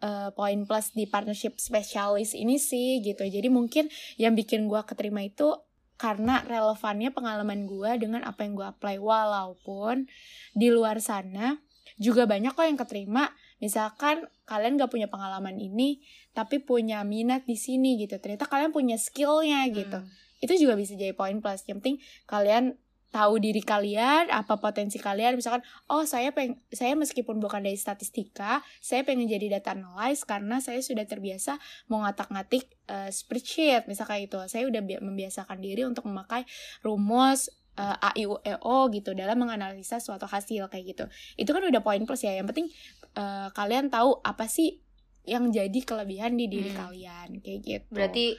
uh, 0.00 0.32
poin 0.32 0.64
plus 0.64 0.96
di 0.96 1.04
partnership 1.04 1.60
spesialis 1.60 2.32
ini 2.32 2.56
sih 2.56 3.04
gitu. 3.04 3.22
Jadi 3.22 3.52
mungkin 3.52 3.92
yang 4.16 4.32
bikin 4.32 4.66
gue 4.66 4.80
keterima 4.82 5.22
itu 5.22 5.54
karena 5.98 6.46
relevannya 6.46 7.10
pengalaman 7.10 7.66
gue 7.66 7.90
dengan 7.98 8.22
apa 8.22 8.46
yang 8.46 8.54
gue 8.54 8.66
apply. 8.70 9.02
Walaupun 9.02 10.06
di 10.54 10.70
luar 10.70 11.02
sana 11.02 11.58
juga 11.98 12.24
banyak 12.24 12.54
kok 12.54 12.64
yang 12.64 12.78
keterima. 12.78 13.34
Misalkan 13.58 14.30
kalian 14.46 14.78
gak 14.78 14.94
punya 14.94 15.10
pengalaman 15.10 15.58
ini 15.58 15.98
tapi 16.30 16.62
punya 16.62 17.02
minat 17.02 17.44
di 17.44 17.58
sini 17.58 17.98
gitu. 17.98 18.14
Ternyata 18.22 18.46
kalian 18.46 18.70
punya 18.70 18.96
skillnya 18.96 19.66
gitu. 19.74 20.00
Hmm. 20.00 20.26
itu 20.38 20.54
juga 20.54 20.78
bisa 20.78 20.94
jadi 20.94 21.18
poin 21.18 21.42
plus. 21.42 21.66
Yang 21.66 21.76
penting 21.82 21.96
kalian 22.30 22.78
tahu 23.08 23.40
diri 23.40 23.64
kalian, 23.64 24.28
apa 24.28 24.60
potensi 24.60 25.00
kalian. 25.00 25.40
Misalkan, 25.40 25.64
oh 25.88 26.04
saya 26.04 26.28
peng 26.36 26.60
saya 26.68 26.92
meskipun 26.92 27.40
bukan 27.40 27.64
dari 27.64 27.80
statistika, 27.80 28.60
saya 28.84 29.00
pengen 29.00 29.24
jadi 29.24 29.58
data 29.58 29.72
analyst 29.72 30.28
karena 30.28 30.60
saya 30.60 30.84
sudah 30.84 31.08
terbiasa 31.08 31.56
mau 31.88 32.04
ngatak-ngatik 32.04 32.68
uh, 32.92 33.08
spreadsheet, 33.08 33.88
misalkan 33.88 34.28
itu. 34.28 34.36
Saya 34.46 34.68
udah 34.68 34.84
membiasakan 35.00 35.56
diri 35.64 35.88
untuk 35.88 36.04
memakai 36.04 36.44
rumus 36.84 37.48
uh, 37.80 37.96
A 37.96 38.12
I 38.12 38.28
U 38.28 38.36
E 38.44 38.60
O 38.60 38.92
gitu 38.92 39.16
dalam 39.16 39.40
menganalisa 39.40 40.04
suatu 40.04 40.28
hasil 40.28 40.68
kayak 40.68 40.84
gitu. 40.84 41.04
Itu 41.40 41.56
kan 41.56 41.64
udah 41.64 41.80
poin 41.80 42.04
plus 42.04 42.28
ya. 42.28 42.36
Yang 42.36 42.52
penting 42.52 42.68
uh, 43.16 43.48
kalian 43.56 43.88
tahu 43.88 44.20
apa 44.20 44.44
sih 44.52 44.84
yang 45.24 45.48
jadi 45.48 45.80
kelebihan 45.84 46.36
di 46.36 46.48
diri 46.48 46.72
hmm. 46.72 46.78
kalian 46.80 47.28
kayak 47.40 47.60
gitu. 47.64 47.88
Berarti 47.88 48.36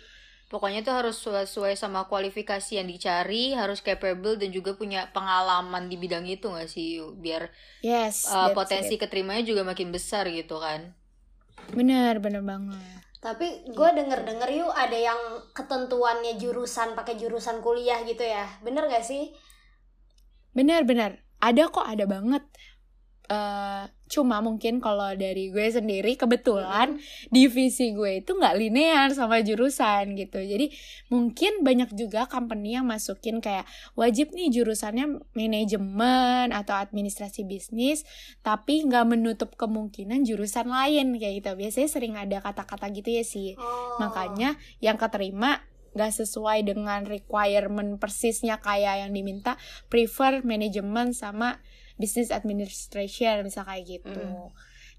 Pokoknya 0.50 0.82
tuh 0.82 0.98
harus 0.98 1.22
sesuai 1.22 1.78
sama 1.78 2.10
kualifikasi 2.10 2.82
yang 2.82 2.90
dicari, 2.90 3.54
harus 3.54 3.86
capable 3.86 4.34
dan 4.34 4.50
juga 4.50 4.74
punya 4.74 5.06
pengalaman 5.14 5.86
di 5.86 5.94
bidang 5.94 6.26
itu 6.26 6.50
gak 6.50 6.66
sih? 6.66 6.98
Biar 7.22 7.54
yes, 7.86 8.26
uh, 8.26 8.50
potensi 8.58 8.98
it. 8.98 9.00
keterimanya 9.06 9.46
juga 9.46 9.62
makin 9.62 9.94
besar 9.94 10.26
gitu 10.26 10.58
kan. 10.58 10.98
Bener, 11.70 12.18
bener 12.18 12.42
banget. 12.42 12.82
Tapi 13.22 13.70
gue 13.70 13.90
denger 13.94 14.26
denger 14.26 14.50
yuk 14.50 14.74
ada 14.74 14.98
yang 14.98 15.22
ketentuannya 15.54 16.42
jurusan 16.42 16.98
pakai 16.98 17.14
jurusan 17.20 17.62
kuliah 17.62 18.02
gitu 18.10 18.26
ya, 18.26 18.50
bener 18.66 18.90
gak 18.90 19.06
sih? 19.06 19.30
Bener 20.58 20.82
bener, 20.82 21.22
ada 21.38 21.70
kok 21.70 21.86
ada 21.86 22.10
banget. 22.10 22.42
Uh, 23.30 23.86
cuma 24.10 24.42
mungkin 24.42 24.82
kalau 24.82 25.14
dari 25.14 25.54
gue 25.54 25.70
sendiri 25.70 26.18
kebetulan 26.18 26.98
divisi 27.30 27.94
gue 27.94 28.26
itu 28.26 28.34
nggak 28.34 28.56
linear 28.58 29.14
sama 29.14 29.40
jurusan 29.46 30.18
gitu. 30.18 30.42
Jadi 30.42 30.74
mungkin 31.14 31.62
banyak 31.62 31.94
juga 31.94 32.26
company 32.26 32.76
yang 32.76 32.90
masukin 32.90 33.40
kayak 33.40 33.70
wajib 33.94 34.34
nih 34.34 34.50
jurusannya 34.50 35.22
manajemen 35.38 36.50
atau 36.50 36.74
administrasi 36.74 37.46
bisnis 37.46 38.04
tapi 38.42 38.84
nggak 38.90 39.06
menutup 39.06 39.54
kemungkinan 39.56 40.26
jurusan 40.26 40.68
lain 40.68 41.16
kayak 41.22 41.46
gitu. 41.46 41.52
Biasanya 41.54 41.90
sering 41.90 42.18
ada 42.18 42.42
kata-kata 42.42 42.90
gitu 42.90 43.14
ya 43.14 43.24
sih. 43.24 43.54
Oh. 43.60 44.02
makanya 44.02 44.56
yang 44.82 44.98
keterima 44.98 45.62
gak 45.94 46.14
sesuai 46.14 46.66
dengan 46.66 47.06
requirement 47.06 47.98
persisnya 47.98 48.62
kayak 48.62 49.06
yang 49.06 49.12
diminta 49.12 49.58
prefer 49.90 50.46
manajemen 50.46 51.12
sama 51.18 51.60
business 52.00 52.32
administration 52.32 53.44
misal 53.44 53.68
kayak 53.68 54.00
gitu 54.00 54.16
mm. 54.16 54.50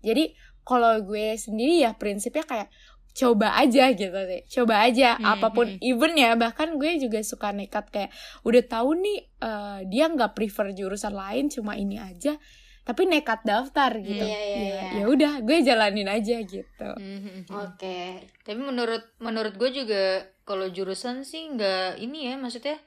jadi 0.04 0.36
kalau 0.62 1.00
gue 1.02 1.34
sendiri 1.34 1.82
ya 1.82 1.96
prinsipnya 1.96 2.44
kayak 2.44 2.68
coba 3.10 3.58
aja 3.58 3.90
gitu 3.90 4.14
sih 4.14 4.42
coba 4.60 4.86
aja 4.86 5.18
Hmm, 5.18 5.26
apa 5.34 5.50
pun 5.50 5.66
hmm. 5.66 5.82
even 5.82 6.14
ya 6.14 6.38
bahkan 6.38 6.78
gue 6.78 6.94
juga 7.02 7.18
suka 7.26 7.50
nekat 7.50 7.90
kayak 7.90 8.14
udah 8.46 8.62
tahu 8.62 8.94
nih 9.02 9.18
eh, 9.42 9.78
dia 9.90 10.06
nggak 10.06 10.38
prefer 10.38 10.70
jurusan 10.70 11.18
lain 11.18 11.50
cuma 11.50 11.74
ini 11.74 11.98
aja 11.98 12.38
tapi 12.86 13.10
nekat 13.10 13.42
daftar 13.42 13.98
gitu 13.98 14.24
Iya, 14.24 14.40
iya, 14.40 14.56
ya 14.56 14.62
iya. 14.62 14.86
ya 15.02 15.04
udah 15.10 15.32
gue 15.42 15.58
jalanin 15.58 16.06
aja 16.06 16.38
gitu 16.38 16.90
Mhm. 16.96 17.50
Oke. 17.50 18.30
Tapi 18.46 18.60
menurut 18.62 19.02
menurut 19.18 19.58
gue 19.58 19.70
juga 19.74 20.30
kalau 20.46 20.70
jurusan 20.70 21.26
sih 21.26 21.50
nggak 21.50 21.98
ini 21.98 22.30
ya 22.30 22.34
maksudnya 22.38 22.78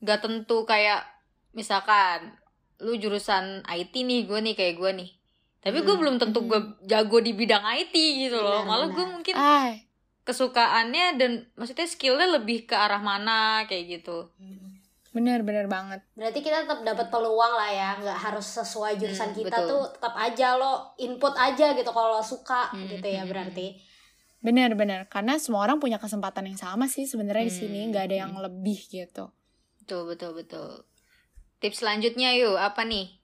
nggak 0.00 0.20
tentu 0.24 0.64
kayak 0.64 1.04
misalkan 1.52 2.32
lu 2.80 2.96
jurusan 2.96 3.60
IT 3.64 3.94
nih 3.94 4.24
gue 4.24 4.38
nih 4.40 4.54
kayak 4.54 4.74
gue 4.76 4.90
nih. 4.96 5.10
Tapi 5.60 5.78
gue 5.78 5.88
Hmm. 5.88 6.00
belum 6.00 6.16
tentu 6.16 6.40
gue 6.42 6.60
jago 6.82 7.18
di 7.18 7.32
bidang 7.32 7.60
IT 7.62 7.92
gitu 7.92 8.36
loh. 8.36 8.64
Benar, 8.64 8.68
Malah 8.68 8.88
gue 8.90 9.06
mungkin 9.06 9.34
ah 9.34 9.70
kesukaannya 10.22 11.06
dan 11.16 11.30
maksudnya 11.54 11.84
skillnya 11.84 12.28
lebih 12.30 12.64
ke 12.64 12.72
arah 12.72 13.00
mana 13.00 13.64
kayak 13.64 14.00
gitu. 14.00 14.28
bener 15.10 15.42
bener 15.42 15.66
banget 15.66 16.06
Berarti 16.14 16.38
kita 16.38 16.62
tetap 16.62 16.86
dapat 16.86 17.10
peluang 17.10 17.50
lah 17.50 17.66
ya, 17.66 17.98
nggak 17.98 18.14
harus 18.20 18.46
sesuai 18.46 18.94
jurusan 18.94 19.34
Hmm, 19.34 19.42
kita 19.42 19.58
betul. 19.58 19.66
tuh 19.66 19.82
tetap 19.90 20.14
aja 20.14 20.54
lo 20.54 20.72
input 20.96 21.34
aja 21.34 21.74
gitu 21.74 21.90
kalau 21.90 22.22
suka 22.22 22.70
Hmm, 22.70 22.86
gitu 22.88 23.02
ya 23.04 23.26
hmm, 23.26 23.30
berarti. 23.30 23.66
bener 24.38 24.72
bener 24.72 25.04
karena 25.04 25.34
semua 25.36 25.66
orang 25.66 25.76
punya 25.76 25.98
kesempatan 25.98 26.46
yang 26.46 26.56
sama 26.56 26.86
sih 26.86 27.04
sebenarnya 27.04 27.42
di 27.42 27.52
sini 27.52 27.80
Hmm, 27.82 27.88
nggak 27.90 28.04
ada 28.06 28.16
yang 28.22 28.32
hmm. 28.32 28.44
lebih 28.46 28.78
gitu 28.86 29.34
Betul 29.82 30.06
betul 30.06 30.30
betul. 30.32 30.86
Tips 31.60 31.84
selanjutnya 31.84 32.32
yuk 32.36 32.56
apa 32.56 32.82
nih? 32.88 33.20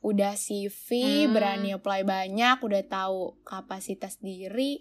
udah 0.00 0.32
CV 0.32 0.88
Hmm. 1.28 1.32
berani 1.36 1.76
apply 1.76 2.08
banyak 2.08 2.56
udah 2.64 2.82
tahu 2.88 3.36
kapasitas 3.44 4.16
diri 4.16 4.80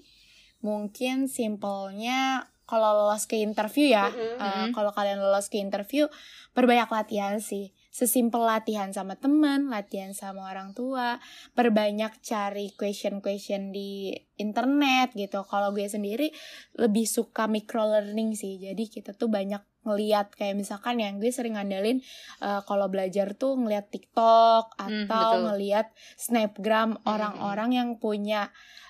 mungkin 0.63 1.27
simpelnya 1.27 2.47
kalau 2.63 2.95
lolos 3.03 3.27
ke 3.27 3.35
interview 3.43 3.91
ya 3.91 4.07
Mm-mm. 4.07 4.39
eh, 4.39 4.47
Mm-mm. 4.47 4.71
kalau 4.71 4.95
kalian 4.95 5.19
lolos 5.19 5.51
ke 5.51 5.59
interview 5.59 6.07
perbanyak 6.55 6.87
latihan 6.87 7.43
sih 7.43 7.75
sesimpel 7.99 8.47
latihan 8.47 8.95
sama 8.95 9.19
teman 9.19 9.67
latihan 9.67 10.15
sama 10.15 10.47
orang 10.47 10.71
tua 10.71 11.19
perbanyak 11.51 12.15
cari 12.23 12.71
question-question 12.79 13.75
di 13.75 14.15
internet 14.39 15.11
gitu. 15.19 15.43
Kalau 15.43 15.75
gue 15.75 15.83
sendiri 15.83 16.31
lebih 16.79 17.03
suka 17.03 17.51
micro 17.51 17.83
learning 17.83 18.39
sih. 18.39 18.55
Jadi 18.55 18.87
kita 18.87 19.11
tuh 19.11 19.27
banyak 19.27 19.59
ngeliat 19.83 20.31
kayak 20.35 20.55
misalkan 20.55 20.99
yang 20.99 21.19
gue 21.19 21.31
sering 21.31 21.59
ngandelin 21.59 21.99
eh, 22.39 22.61
kalau 22.63 22.87
belajar 22.87 23.35
tuh 23.35 23.59
ngeliat 23.59 23.91
TikTok 23.91 24.79
Hmm, 24.79 25.07
atau 25.07 25.27
betul. 25.35 25.43
ngeliat 25.51 25.87
snapgram 26.15 27.03
orang-orang 27.03 27.75
yang 27.75 27.89
punya 27.99 28.47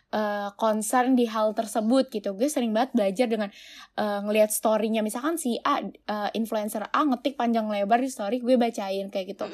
eh, 0.09 0.49
concern 0.57 1.13
di 1.13 1.29
hal 1.29 1.53
tersebut 1.53 2.09
gitu. 2.09 2.33
Gue 2.33 2.49
sering 2.49 2.73
banget 2.73 2.93
belajar 2.97 3.27
dengan 3.29 3.49
eh, 3.97 4.19
ngelihat 4.25 4.49
storynya. 4.49 5.05
Misalkan 5.05 5.37
si 5.37 5.57
A 5.61 5.81
eh, 5.83 6.29
influencer 6.33 6.89
A 6.89 7.01
ngetik 7.05 7.37
panjang 7.37 7.69
lebar 7.69 8.01
di 8.01 8.09
story 8.09 8.41
gue 8.41 8.57
bacain 8.57 9.07
kayak 9.13 9.37
gitu. 9.37 9.45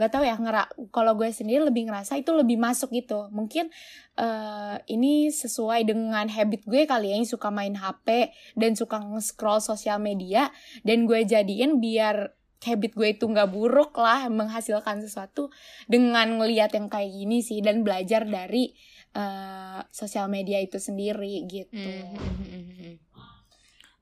Nggak 0.00 0.10
tahu 0.10 0.24
ya 0.24 0.36
ngera 0.40 0.64
kalau 0.90 1.12
gue 1.14 1.28
sendiri 1.28 1.68
lebih 1.68 1.88
ngerasa 1.88 2.16
itu 2.16 2.32
lebih 2.32 2.56
masuk 2.56 2.92
gitu. 2.92 3.28
Mungkin 3.28 3.68
eh, 4.16 4.76
ini 4.88 5.28
sesuai 5.28 5.84
dengan 5.84 6.26
habit 6.26 6.64
gue 6.64 6.88
kali 6.88 7.12
ya 7.12 7.16
yang 7.20 7.28
suka 7.28 7.52
main 7.52 7.76
HP 7.76 8.32
dan 8.56 8.72
suka 8.74 8.98
nge-scroll 9.02 9.60
sosial 9.60 10.00
media 10.00 10.48
dan 10.82 11.04
gue 11.04 11.24
jadiin 11.24 11.82
biar 11.82 12.37
habit 12.66 12.92
gue 12.98 13.08
itu 13.14 13.24
nggak 13.26 13.50
buruk 13.54 13.94
lah 13.94 14.26
menghasilkan 14.26 14.98
sesuatu 15.04 15.50
dengan 15.86 16.26
ngelihat 16.42 16.74
yang 16.74 16.90
kayak 16.90 17.14
gini 17.14 17.38
sih 17.42 17.62
dan 17.62 17.86
belajar 17.86 18.26
dari 18.26 18.74
eh, 19.14 19.80
sosial 19.94 20.26
media 20.26 20.58
itu 20.58 20.78
sendiri 20.82 21.46
gitu 21.46 21.78
Hmm. 21.78 22.98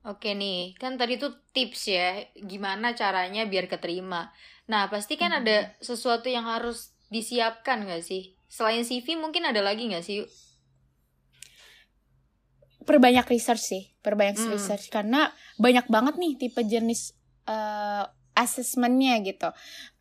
Oke 0.06 0.38
nih, 0.38 0.78
kan 0.78 0.94
tadi 0.94 1.18
tuh 1.18 1.34
tips 1.50 1.90
ya, 1.90 2.22
gimana 2.38 2.94
caranya 2.94 3.42
biar 3.42 3.66
keterima. 3.66 4.30
Nah, 4.70 4.86
pasti 4.86 5.18
kan 5.18 5.34
ada 5.34 5.74
sesuatu 5.82 6.30
yang 6.30 6.46
harus 6.46 6.94
disiapkan 7.10 7.82
gak 7.90 8.06
sih? 8.06 8.38
Selain 8.46 8.86
CV 8.86 9.18
mungkin 9.18 9.42
ada 9.42 9.58
lagi 9.66 9.90
gak 9.90 10.06
sih? 10.06 10.22
perbanyak 12.86 13.26
research 13.26 13.66
sih, 13.66 13.82
perbanyak 13.98 14.38
Hmm. 14.38 14.54
research 14.54 14.94
karena 14.94 15.34
banyak 15.58 15.90
banget 15.90 16.14
nih 16.22 16.38
tipe 16.38 16.62
jenis 16.62 17.18
eh, 17.46 18.04
assessmentnya 18.36 19.18
gitu. 19.24 19.48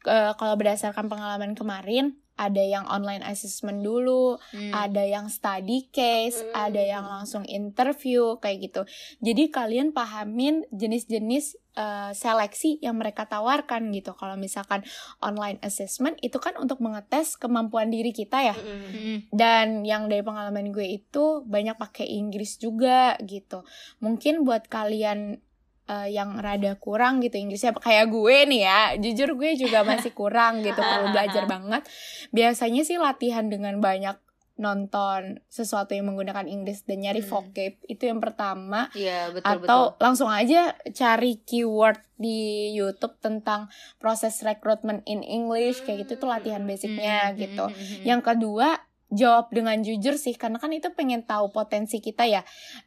Eh, 0.05 0.31
kalau 0.35 0.53
berdasarkan 0.59 1.07
pengalaman 1.07 1.55
kemarin, 1.55 2.13
ada 2.35 2.59
yang 2.59 2.83
online 2.91 3.23
assessment 3.23 3.79
dulu, 3.79 4.35
Hmm. 4.51 4.75
ada 4.75 5.07
yang 5.07 5.31
study 5.31 5.87
case, 5.87 6.43
Hmm. 6.43 6.67
ada 6.67 6.83
yang 6.83 7.07
langsung 7.07 7.47
interview 7.47 8.35
kayak 8.37 8.69
gitu. 8.69 8.81
Jadi 9.23 9.47
kalian 9.49 9.95
pahamin 9.95 10.67
jenis-jenis 10.69 11.55
eh, 11.75 12.15
seleksi 12.15 12.79
yang 12.79 12.95
mereka 12.95 13.27
tawarkan 13.27 13.91
gitu. 13.91 14.15
Kalau 14.15 14.39
misalkan 14.39 14.87
online 15.19 15.59
assessment 15.59 16.15
itu 16.23 16.39
kan 16.39 16.55
untuk 16.55 16.79
mengetes 16.79 17.35
kemampuan 17.35 17.91
diri 17.91 18.15
kita 18.15 18.47
ya 18.47 18.55
Mm-mm. 18.55 18.79
Mm-mm. 18.95 19.17
dan 19.35 19.83
yang 19.83 20.07
dari 20.07 20.23
pengalaman 20.23 20.71
gue 20.71 20.87
itu 20.87 21.43
banyak 21.43 21.75
pakai 21.75 22.07
Inggris 22.07 22.55
juga 22.55 23.19
gitu 23.19 23.67
mungkin 23.99 24.47
buat 24.47 24.71
kalian 24.71 25.43
eh, 25.85 26.09
yang 26.09 26.37
rada 26.37 26.75
kurang 26.75 27.19
gitu 27.19 27.35
Inggrisnya 27.35 27.71
kayak 27.71 28.07
gue 28.07 28.37
nih 28.45 28.61
ya 28.61 28.79
jujur 28.95 29.33
gue 29.33 29.53
juga 29.55 29.81
masih 29.81 30.11
kurang 30.19 30.61
gitu 30.61 30.77
perlu 30.77 31.09
belajar 31.09 31.45
banget 31.53 31.81
biasanya 32.29 32.81
sih 32.81 32.97
latihan 32.97 33.45
dengan 33.45 33.77
banyak 33.77 34.17
nonton 34.55 35.43
sesuatu 35.45 35.91
yang 35.91 36.07
menggunakan 36.07 36.47
Inggris 36.47 36.83
dan 36.83 37.03
nyari 37.03 37.19
Hmm. 37.19 37.27
vocab 37.29 37.75
itu 37.83 38.03
yang 38.03 38.23
pertama 38.23 38.87
Iya, 38.95 39.27
betul 39.29 39.51
atau 39.51 39.59
betul. 39.91 39.99
langsung 39.99 40.29
aja 40.31 40.61
cari 40.89 41.43
keyword 41.43 41.99
di 42.15 42.39
YouTube 42.71 43.19
tentang 43.19 43.67
proses 43.99 44.39
recruitment 44.39 45.03
in 45.03 45.19
English 45.21 45.83
kayak 45.83 46.07
gitu 46.07 46.15
tuh 46.17 46.31
latihan 46.31 46.63
basicnya 46.63 47.29
Hmm, 47.29 47.35
gitu 47.35 47.65
hmm, 47.67 47.75
hmm, 47.75 47.87
hmm. 47.91 48.03
yang 48.07 48.21
kedua, 48.23 48.79
jawab 49.15 49.49
dengan 49.49 49.79
jujur 49.81 50.19
sih, 50.19 50.35
karena 50.35 50.59
kan 50.59 50.69
itu 50.75 50.91
pengen 50.91 51.23
tahu 51.23 51.49
potensi 51.49 52.03
kita 52.03 52.27
ya. 52.27 52.43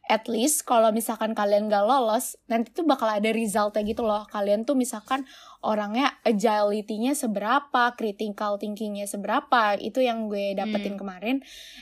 At 0.07 0.29
least 0.29 0.69
kalau 0.69 0.93
misalkan 0.95 1.33
kalian 1.33 1.73
gak 1.73 1.83
lolos, 1.89 2.37
nanti 2.47 2.71
tuh 2.71 2.85
bakal 2.85 3.09
ada 3.09 3.33
resultnya 3.33 3.83
gitu 3.83 4.05
loh. 4.05 4.29
Kalian 4.29 4.69
tuh 4.69 4.77
misalkan 4.77 5.25
orangnya 5.59 6.15
agility-nya 6.23 7.19
seberapa, 7.19 7.95
critical 7.99 8.63
thinking-nya 8.63 9.11
seberapa, 9.11 9.75
itu 9.83 9.99
yang 9.99 10.31
gue 10.31 10.55
dapetin 10.55 10.95
Hmm. 10.95 11.01
kemarin. 11.03 11.37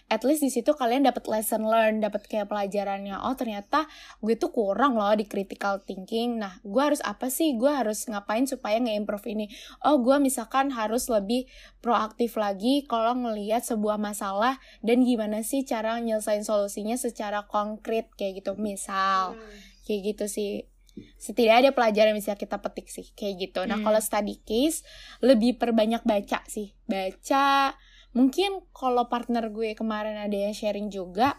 At 0.08 0.24
least 0.24 0.40
di 0.40 0.48
situ 0.48 0.72
kalian 0.72 1.04
dapat 1.04 1.28
lesson 1.28 1.68
learn, 1.68 2.00
dapat 2.00 2.24
kayak 2.24 2.48
pelajarannya. 2.48 3.20
Oh 3.20 3.36
ternyata 3.36 3.84
gue 4.24 4.32
tuh 4.40 4.48
kurang 4.48 4.96
loh 4.96 5.12
di 5.12 5.28
critical 5.28 5.84
thinking. 5.84 6.40
Nah, 6.40 6.56
gue 6.64 6.82
harus 6.82 7.04
apa 7.04 7.28
sih? 7.28 7.52
Gue 7.60 7.68
harus 7.68 8.08
ngapain 8.08 8.48
supaya 8.48 8.80
nge-improve 8.80 9.26
ini? 9.28 9.46
Oh, 9.84 10.00
gue 10.00 10.16
misalkan 10.24 10.72
harus 10.72 11.12
lebih 11.12 11.44
proaktif 11.84 12.40
lagi 12.40 12.88
kalau 12.88 13.12
ngelihat 13.12 13.60
sebuah 13.60 14.00
masalah 14.00 14.56
dan 14.80 15.04
gimana 15.04 15.44
sih 15.44 15.68
cara 15.68 16.00
nyelesain 16.00 16.42
solusinya 16.42 16.96
secara 16.96 17.44
konkret 17.44 18.08
kayak 18.16 18.40
gitu. 18.40 18.56
Misal, 18.56 19.36
Hmm. 19.36 19.84
kayak 19.84 20.16
gitu 20.16 20.24
sih. 20.26 20.50
Setidaknya 21.16 21.68
ada 21.68 21.72
pelajaran 21.72 22.12
yang 22.12 22.20
bisa 22.20 22.34
kita 22.34 22.56
petik 22.58 22.88
sih 22.88 23.12
kayak 23.12 23.34
gitu. 23.48 23.60
Nah, 23.64 23.76
Hmm. 23.76 23.84
kalau 23.84 24.00
study 24.00 24.40
case 24.40 24.80
lebih 25.20 25.60
perbanyak 25.60 26.02
baca 26.02 26.40
sih. 26.48 26.72
Baca 26.84 27.76
mungkin 28.16 28.64
kalau 28.72 29.12
partner 29.12 29.52
gue 29.52 29.76
kemarin 29.76 30.16
ada 30.16 30.32
yang 30.32 30.56
sharing 30.56 30.88
juga 30.88 31.36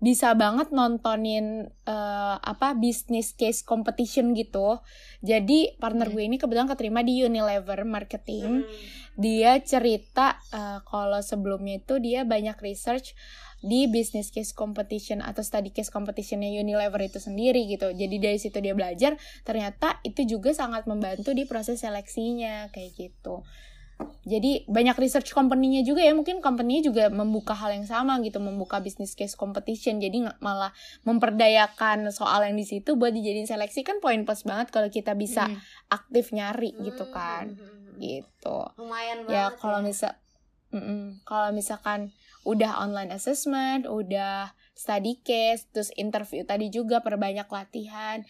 bisa 0.00 0.32
banget 0.32 0.72
nontonin 0.72 1.68
eh, 1.84 2.36
apa 2.40 2.72
business 2.72 3.36
case 3.36 3.60
competition 3.60 4.32
gitu. 4.32 4.80
Jadi 5.20 5.76
partner 5.76 6.08
Hmm. 6.08 6.14
gue 6.16 6.24
ini 6.24 6.36
kebetulan 6.36 6.68
keterima 6.68 7.00
di 7.00 7.20
Unilever 7.20 7.84
marketing 7.84 8.64
Hmm. 8.64 8.68
dia 9.16 9.60
cerita 9.60 10.40
eh, 10.52 10.80
kalau 10.84 11.20
sebelumnya 11.20 11.80
itu 11.80 12.00
dia 12.00 12.24
banyak 12.24 12.56
research 12.60 13.12
di 13.60 13.86
business 13.86 14.32
case 14.32 14.56
competition 14.56 15.20
atau 15.20 15.44
study 15.44 15.68
case 15.70 15.92
competitionnya 15.92 16.48
Unilever 16.48 17.00
itu 17.04 17.20
sendiri 17.20 17.68
gitu. 17.68 17.92
Jadi 17.92 18.16
dari 18.16 18.38
situ 18.40 18.56
dia 18.58 18.72
belajar, 18.72 19.16
ternyata 19.44 20.00
itu 20.02 20.24
juga 20.24 20.52
sangat 20.52 20.88
membantu 20.88 21.36
di 21.36 21.44
proses 21.44 21.80
seleksinya 21.80 22.72
kayak 22.72 22.96
gitu. 22.96 23.44
Jadi 24.24 24.64
banyak 24.64 24.96
research 24.96 25.36
company-nya 25.36 25.84
juga 25.84 26.00
ya, 26.00 26.16
mungkin 26.16 26.40
company 26.40 26.80
juga 26.80 27.12
membuka 27.12 27.52
hal 27.52 27.76
yang 27.76 27.84
sama 27.84 28.16
gitu, 28.24 28.40
membuka 28.40 28.80
business 28.80 29.12
case 29.12 29.36
competition. 29.36 30.00
Jadi 30.00 30.24
malah 30.40 30.72
memperdayakan 31.04 32.08
soal 32.08 32.48
yang 32.48 32.56
di 32.56 32.64
situ 32.64 32.96
buat 32.96 33.12
dijadiin 33.12 33.44
seleksi 33.44 33.84
kan 33.84 34.00
poin 34.00 34.24
plus 34.24 34.48
banget 34.48 34.72
kalau 34.72 34.88
kita 34.88 35.12
bisa 35.12 35.52
Hmm. 35.52 35.60
aktif 35.92 36.32
nyari 36.32 36.72
gitu 36.80 37.04
Hmm, 37.08 37.12
kan. 37.12 37.44
hmm. 37.52 38.00
Gitu 38.00 38.58
Lumayan 38.80 39.28
ya 39.28 39.52
banget 39.52 39.60
kalau 39.60 39.84
misal 39.84 40.16
mm-mm. 40.72 41.22
kalau 41.26 41.54
misalkan 41.54 42.10
udah 42.48 42.80
online 42.80 43.12
assessment 43.12 43.84
udah 43.84 44.54
study 44.72 45.20
case 45.20 45.68
terus 45.70 45.92
interview 45.94 46.42
tadi 46.42 46.72
juga 46.72 47.04
perbanyak 47.04 47.46
latihan 47.46 48.24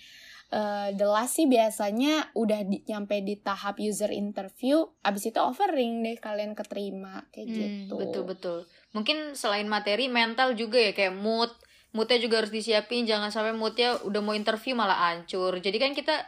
Eh, 0.50 0.88
the 0.98 1.06
last 1.06 1.38
sih 1.38 1.46
biasanya 1.46 2.34
udah 2.34 2.66
di, 2.66 2.82
nyampe 2.90 3.22
di 3.22 3.38
tahap 3.38 3.78
user 3.78 4.10
interview 4.10 4.82
abis 5.06 5.30
itu 5.30 5.38
offering 5.38 6.02
deh 6.02 6.18
kalian 6.18 6.58
keterima 6.58 7.22
kayak 7.30 7.46
Hmm, 7.46 7.54
gitu 7.54 7.94
Betul 7.94 8.22
betul. 8.26 8.58
Mungkin 8.90 9.38
selain 9.38 9.70
materi 9.70 10.10
mental 10.10 10.58
juga 10.58 10.82
ya 10.82 10.90
kayak 10.90 11.14
mood 11.14 11.54
moodnya 11.94 12.18
juga 12.18 12.42
harus 12.42 12.50
disiapin 12.50 13.06
jangan 13.06 13.30
sampai 13.30 13.54
moodnya 13.54 14.02
udah 14.02 14.18
mau 14.18 14.34
interview 14.34 14.74
malah 14.74 15.14
hancur 15.14 15.54
jadi 15.62 15.74
kan 15.78 15.94
kita 15.94 16.22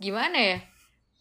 gimana 0.00 0.36
ya 0.36 0.58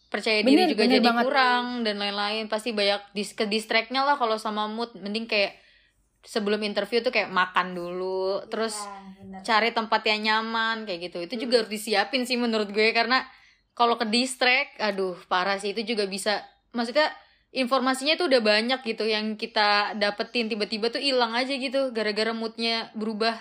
percaya 0.08 0.40
diri 0.40 0.64
Bener, 0.64 0.72
juga 0.72 0.84
bener 0.88 0.96
jadi 1.00 1.08
banget. 1.12 1.24
kurang 1.28 1.66
dan 1.84 1.96
lain-lain. 2.00 2.44
Pasti 2.48 2.72
banyak 2.72 3.02
dis 3.12 3.32
ke 3.36 3.44
distractnya 3.46 4.08
lah 4.08 4.16
kalau 4.16 4.40
sama 4.40 4.66
mood. 4.68 4.96
Mending 4.96 5.28
kayak 5.28 5.60
sebelum 6.24 6.60
interview 6.64 7.00
tuh 7.00 7.12
kayak 7.12 7.32
makan 7.32 7.72
dulu 7.72 8.44
terus 8.52 8.76
Iya, 8.76 8.92
bener. 9.24 9.40
cari 9.48 9.70
tempat 9.72 10.02
yang 10.04 10.20
nyaman 10.24 10.84
kayak 10.84 11.00
gitu. 11.12 11.18
Itu 11.24 11.36
juga 11.40 11.64
harus 11.64 11.72
disiapin 11.72 12.28
sih 12.28 12.36
menurut 12.36 12.68
gue 12.72 12.92
karena 12.92 13.24
kalau 13.72 13.96
ke 13.96 14.08
distract 14.10 14.76
aduh 14.80 15.16
parah 15.28 15.56
sih. 15.56 15.72
Itu 15.72 15.84
juga 15.84 16.04
bisa 16.08 16.44
maksudnya 16.72 17.08
informasinya 17.56 18.20
tuh 18.20 18.28
udah 18.28 18.42
banyak 18.44 18.80
gitu 18.84 19.08
yang 19.08 19.40
kita 19.40 19.96
dapetin. 19.96 20.52
Tiba-tiba 20.52 20.92
tuh 20.92 21.00
hilang 21.00 21.32
aja 21.32 21.52
gitu 21.52 21.96
gara-gara 21.96 22.36
moodnya 22.36 22.92
berubah 22.96 23.36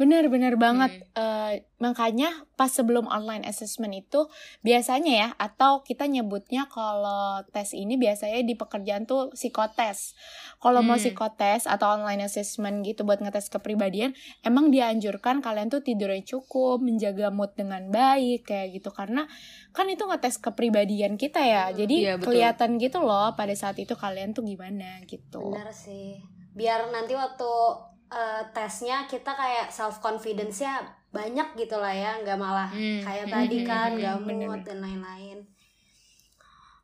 Bener-bener 0.00 0.56
banget. 0.56 1.04
Eh, 1.12 1.68
makanya 1.76 2.32
pas 2.56 2.72
sebelum 2.72 3.04
online 3.04 3.44
assessment 3.44 3.92
itu 3.92 4.32
biasanya 4.64 5.12
ya, 5.12 5.28
atau 5.36 5.84
kita 5.84 6.08
nyebutnya 6.08 6.72
kalau 6.72 7.44
tes 7.52 7.76
ini 7.76 8.00
biasanya 8.00 8.40
di 8.40 8.56
pekerjaan 8.56 9.04
tuh 9.04 9.28
psikotes. 9.36 10.16
Kalau 10.56 10.80
mau 10.80 10.96
Hmm. 10.96 11.04
psikotes 11.04 11.68
atau 11.68 12.00
online 12.00 12.24
assessment 12.24 12.80
gitu 12.80 13.04
buat 13.04 13.20
ngetes 13.20 13.52
kepribadian, 13.52 14.16
emang 14.40 14.72
dianjurkan 14.72 15.44
kalian 15.44 15.68
tuh 15.68 15.84
tidurnya 15.84 16.24
cukup, 16.24 16.80
menjaga 16.80 17.28
mood 17.28 17.52
dengan 17.52 17.92
baik 17.92 18.48
kayak 18.48 18.80
gitu. 18.80 18.88
Karena 18.96 19.28
kan 19.76 19.84
itu 19.84 20.08
ngetes 20.08 20.40
kepribadian 20.40 21.20
kita 21.20 21.44
ya. 21.44 21.68
Jadi 21.76 22.08
Iya, 22.08 22.16
betul. 22.16 22.40
kelihatan 22.40 22.80
gitu 22.80 23.04
loh 23.04 23.36
pada 23.36 23.52
saat 23.52 23.76
itu 23.76 23.92
kalian 23.92 24.32
tuh 24.32 24.48
gimana 24.48 25.04
gitu. 25.04 25.52
Bener 25.52 25.68
sih. 25.76 26.24
Biar 26.56 26.88
nanti 26.88 27.12
waktu 27.12 27.46
eh, 28.10 28.40
tesnya 28.50 29.04
kita 29.04 29.30
kayak 29.30 29.68
self 29.68 29.98
confidence 29.98 30.60
ya 30.60 30.78
banyak 31.10 31.56
gitu 31.56 31.74
lah 31.74 31.90
ya, 31.90 32.10
nggak 32.18 32.36
malah 32.36 32.66
Hmm. 32.66 33.00
kayak 33.00 33.24
Hmm, 33.24 33.32
tadi 33.32 33.56
hmm, 33.56 33.64
kan 33.64 33.88
hmm, 33.88 33.96
nggak 33.98 34.14
bener. 34.20 34.36
mood 34.44 34.60
dan 34.62 34.76
lain-lain. 34.78 35.38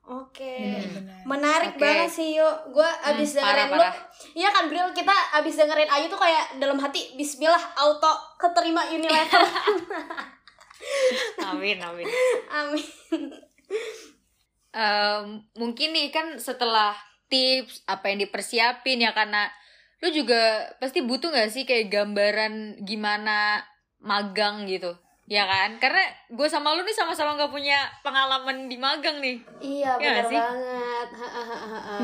Oke. 0.05 0.57
Bener-bener. 0.57 1.21
Menarik 1.25 1.73
Oke. 1.75 1.81
banget 1.83 2.09
sih 2.09 2.29
yuk. 2.33 2.55
Gue 2.71 2.87
abis 3.05 3.33
Hmm, 3.33 3.37
dengerin 3.37 3.43
parah, 3.43 3.67
lu. 3.67 3.73
parah. 3.83 3.95
Iya 4.33 4.49
kan 4.49 4.63
Bril, 4.67 4.87
kita 4.93 5.13
abis 5.35 5.53
dengerin 5.57 5.89
Ayu 5.89 6.05
tuh 6.07 6.17
kayak 6.17 6.57
dalam 6.57 6.77
hati 6.77 7.13
Bismillah 7.15 7.61
auto 7.77 8.11
keterima 8.37 8.81
Unilever. 8.89 9.41
amin 11.45 11.77
amin 11.81 12.05
Amin. 12.49 12.85
Em, 14.71 15.25
mungkin 15.55 15.89
nih 15.91 16.11
kan 16.11 16.37
setelah 16.37 16.93
tips 17.27 17.83
apa 17.87 18.07
yang 18.07 18.21
dipersiapin 18.21 19.01
ya 19.01 19.11
karena 19.11 19.49
lu 19.97 20.09
juga 20.11 20.43
pasti 20.77 21.01
butuh 21.01 21.29
gak 21.29 21.49
sih 21.49 21.65
kayak 21.65 21.89
gambaran 21.89 22.55
gimana 22.81 23.65
magang 23.99 24.65
gitu 24.65 24.93
ya 25.27 25.43
kan 25.43 25.77
karena 25.77 25.99
gue 26.29 26.47
sama 26.47 26.71
lu 26.71 26.81
nih 26.81 26.95
sama-sama 26.95 27.35
nggak 27.35 27.51
punya 27.51 27.75
pengalaman 28.01 28.71
di 28.71 28.77
magang 28.77 29.19
nih 29.19 29.43
Iya 29.59 29.99
Iya 29.99 30.09
nggak 30.13 30.27
sih? 30.27 30.39
banget. 30.39 31.09
Ha, 31.11 31.27
ha, 31.27 31.43
ha, 31.43 31.57
ha, 31.59 31.79
ha. 31.83 31.97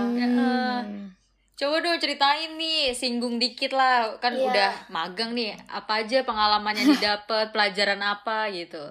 Hmm. 0.82 1.14
coba 1.52 1.78
dong 1.78 1.94
ceritain 1.96 2.58
nih 2.58 2.90
singgung 2.90 3.38
dikit 3.38 3.70
lah 3.70 4.18
kan 4.18 4.34
Iya. 4.34 4.50
udah 4.50 4.72
magang 4.88 5.30
nih 5.32 5.54
apa 5.68 6.02
aja 6.02 6.26
pengalaman 6.26 6.74
yang 6.74 6.88
didapat 6.98 7.52
pelajaran 7.52 8.00
apa 8.00 8.50
gitu 8.50 8.90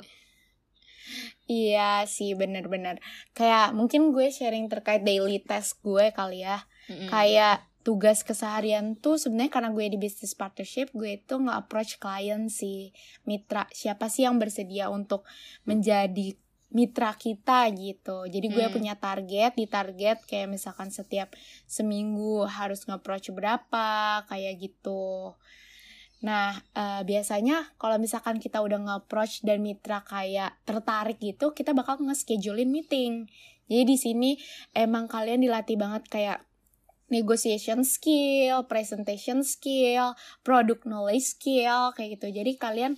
Iya 1.44 2.08
sih 2.08 2.32
bener-bener 2.32 3.04
Kayak 3.34 3.76
mungkin 3.76 4.16
gue 4.16 4.32
sharing 4.32 4.72
terkait 4.72 5.04
daily 5.04 5.44
test 5.44 5.84
gue 5.84 6.16
kali 6.16 6.48
ya 6.48 6.64
Mm-mm. 6.88 7.12
Kayak 7.12 7.68
tugas 7.82 8.22
keseharian 8.22 8.94
tuh 8.98 9.18
sebenarnya 9.18 9.52
karena 9.52 9.70
gue 9.74 9.86
di 9.94 9.98
business 9.98 10.38
partnership 10.38 10.94
gue 10.94 11.18
itu 11.18 11.36
nge-approach 11.38 11.98
klien 11.98 12.46
sih 12.48 12.94
mitra. 13.26 13.66
Siapa 13.74 14.08
sih 14.08 14.26
yang 14.26 14.38
bersedia 14.38 14.94
untuk 14.94 15.26
menjadi 15.66 16.38
mitra 16.72 17.12
kita 17.20 17.68
gitu. 17.76 18.26
Jadi 18.32 18.48
gue 18.48 18.64
Hmm. 18.64 18.74
punya 18.74 18.96
target 18.96 19.60
di 19.60 19.68
target 19.68 20.24
kayak 20.24 20.48
misalkan 20.48 20.88
setiap 20.88 21.36
seminggu 21.68 22.48
harus 22.48 22.88
nge-approach 22.88 23.34
berapa 23.36 24.24
kayak 24.32 24.56
gitu. 24.62 25.36
Nah 26.24 26.54
eh, 26.78 27.02
biasanya 27.04 27.76
kalau 27.76 28.00
misalkan 28.00 28.40
kita 28.40 28.64
udah 28.64 28.78
nge-approach 28.78 29.44
dan 29.44 29.60
mitra 29.60 30.06
kayak 30.08 30.56
tertarik 30.64 31.20
gitu 31.20 31.52
kita 31.52 31.76
bakal 31.76 32.00
nge-schedulein 32.00 32.72
meeting. 32.72 33.28
Jadi 33.68 33.84
di 33.88 33.98
sini 34.00 34.32
emang 34.72 35.08
kalian 35.12 35.44
dilatih 35.44 35.76
banget 35.76 36.04
kayak 36.08 36.40
negotiation 37.12 37.84
skill, 37.84 38.66
presentation 38.66 39.44
skill, 39.44 40.16
product 40.42 40.88
knowledge 40.88 41.36
skill 41.36 41.92
kayak 41.94 42.18
gitu. 42.18 42.32
Jadi 42.32 42.56
kalian 42.56 42.96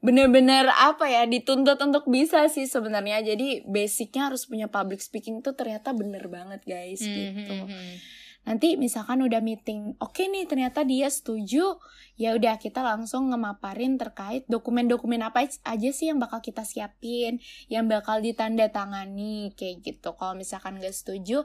bener-bener 0.00 0.64
apa 0.72 1.12
ya 1.12 1.28
dituntut 1.28 1.76
untuk 1.84 2.08
bisa 2.08 2.48
sih 2.48 2.64
sebenarnya. 2.64 3.20
Jadi 3.20 3.68
basicnya 3.68 4.32
harus 4.32 4.48
punya 4.48 4.66
public 4.66 5.04
speaking 5.04 5.44
tuh 5.44 5.52
ternyata 5.52 5.92
bener 5.92 6.24
banget 6.32 6.64
guys 6.64 7.04
gitu. 7.04 7.68
Mhm. 7.68 8.00
Nanti 8.40 8.80
misalkan 8.80 9.20
udah 9.20 9.44
meeting, 9.44 10.00
oke 10.00 10.24
nih 10.24 10.48
ternyata 10.48 10.80
dia 10.80 11.12
setuju, 11.12 11.76
ya 12.16 12.32
udah 12.32 12.56
kita 12.56 12.80
langsung 12.80 13.28
ngemaparin 13.28 14.00
terkait 14.00 14.48
dokumen-dokumen 14.48 15.20
apa 15.20 15.44
aja 15.44 15.90
sih 15.92 16.08
yang 16.08 16.16
bakal 16.16 16.40
kita 16.40 16.64
siapin, 16.64 17.36
yang 17.68 17.84
bakal 17.84 18.24
ditandatangani 18.24 19.52
kayak 19.52 19.84
gitu. 19.84 20.16
Kalau 20.16 20.32
misalkan 20.32 20.80
gak 20.80 20.96
setuju, 20.96 21.44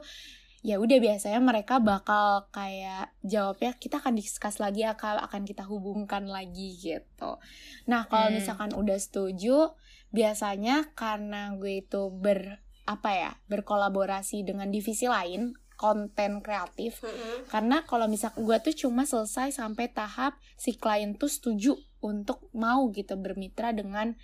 ya 0.66 0.82
udah 0.82 0.98
biasanya 0.98 1.38
mereka 1.38 1.78
bakal 1.78 2.50
kayak 2.50 3.14
jawabnya 3.22 3.78
kita 3.78 4.02
akan 4.02 4.18
discuss 4.18 4.58
lagi 4.58 4.82
akan 4.82 5.22
akan 5.22 5.46
kita 5.46 5.62
hubungkan 5.62 6.26
lagi 6.26 6.74
gitu. 6.74 7.38
Nah 7.86 8.10
kalau 8.10 8.34
Hmm. 8.34 8.42
misalkan 8.42 8.74
udah 8.74 8.98
setuju, 8.98 9.78
biasanya 10.10 10.90
karena 10.98 11.54
gue 11.54 11.86
itu 11.86 12.10
ber 12.10 12.66
apa 12.82 13.10
ya 13.14 13.30
berkolaborasi 13.46 14.42
dengan 14.42 14.70
divisi 14.70 15.06
lain 15.06 15.54
konten 15.76 16.40
kreatif 16.40 17.04
Mm-mm. 17.04 17.50
karena 17.52 17.84
kalau 17.84 18.08
misal 18.08 18.32
gue 18.32 18.56
tuh 18.62 18.72
cuma 18.86 19.04
selesai 19.04 19.58
sampai 19.58 19.90
tahap 19.92 20.38
si 20.56 20.78
klien 20.78 21.12
tuh 21.18 21.28
setuju 21.28 21.76
untuk 22.00 22.48
mau 22.56 22.88
gitu 22.94 23.18
bermitra 23.18 23.74
dengan 23.76 24.14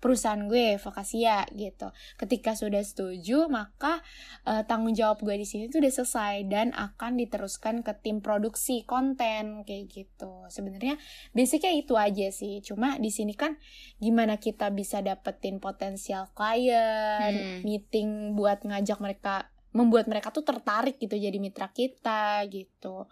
perusahaan 0.00 0.40
gue 0.48 0.80
Vakasia 0.80 1.44
gitu. 1.52 1.92
Ketika 2.16 2.56
sudah 2.56 2.80
setuju, 2.80 3.46
maka 3.46 4.00
eh, 4.48 4.64
tanggung 4.64 4.96
jawab 4.96 5.20
gue 5.20 5.36
di 5.36 5.46
sini 5.46 5.68
tuh 5.68 5.84
udah 5.84 5.92
selesai 5.92 6.48
dan 6.48 6.72
akan 6.72 7.20
diteruskan 7.20 7.84
ke 7.84 7.92
tim 8.00 8.24
produksi 8.24 8.82
konten 8.88 9.62
kayak 9.68 9.92
gitu. 9.92 10.48
Sebenarnya 10.48 10.96
basicnya 11.36 11.76
itu 11.76 11.94
aja 12.00 12.32
sih. 12.32 12.64
Cuma 12.64 12.96
di 12.96 13.12
sini 13.12 13.36
kan 13.36 13.60
gimana 14.00 14.40
kita 14.40 14.72
bisa 14.72 15.04
dapetin 15.04 15.60
potensial 15.60 16.32
klien, 16.32 17.30
Hmm. 17.30 17.60
meeting 17.62 18.32
buat 18.34 18.64
ngajak 18.64 18.98
mereka 18.98 19.52
membuat 19.70 20.10
mereka 20.10 20.34
tuh 20.34 20.42
tertarik 20.42 20.98
gitu 20.98 21.14
jadi 21.14 21.38
mitra 21.38 21.70
kita 21.70 22.42
gitu 22.50 23.06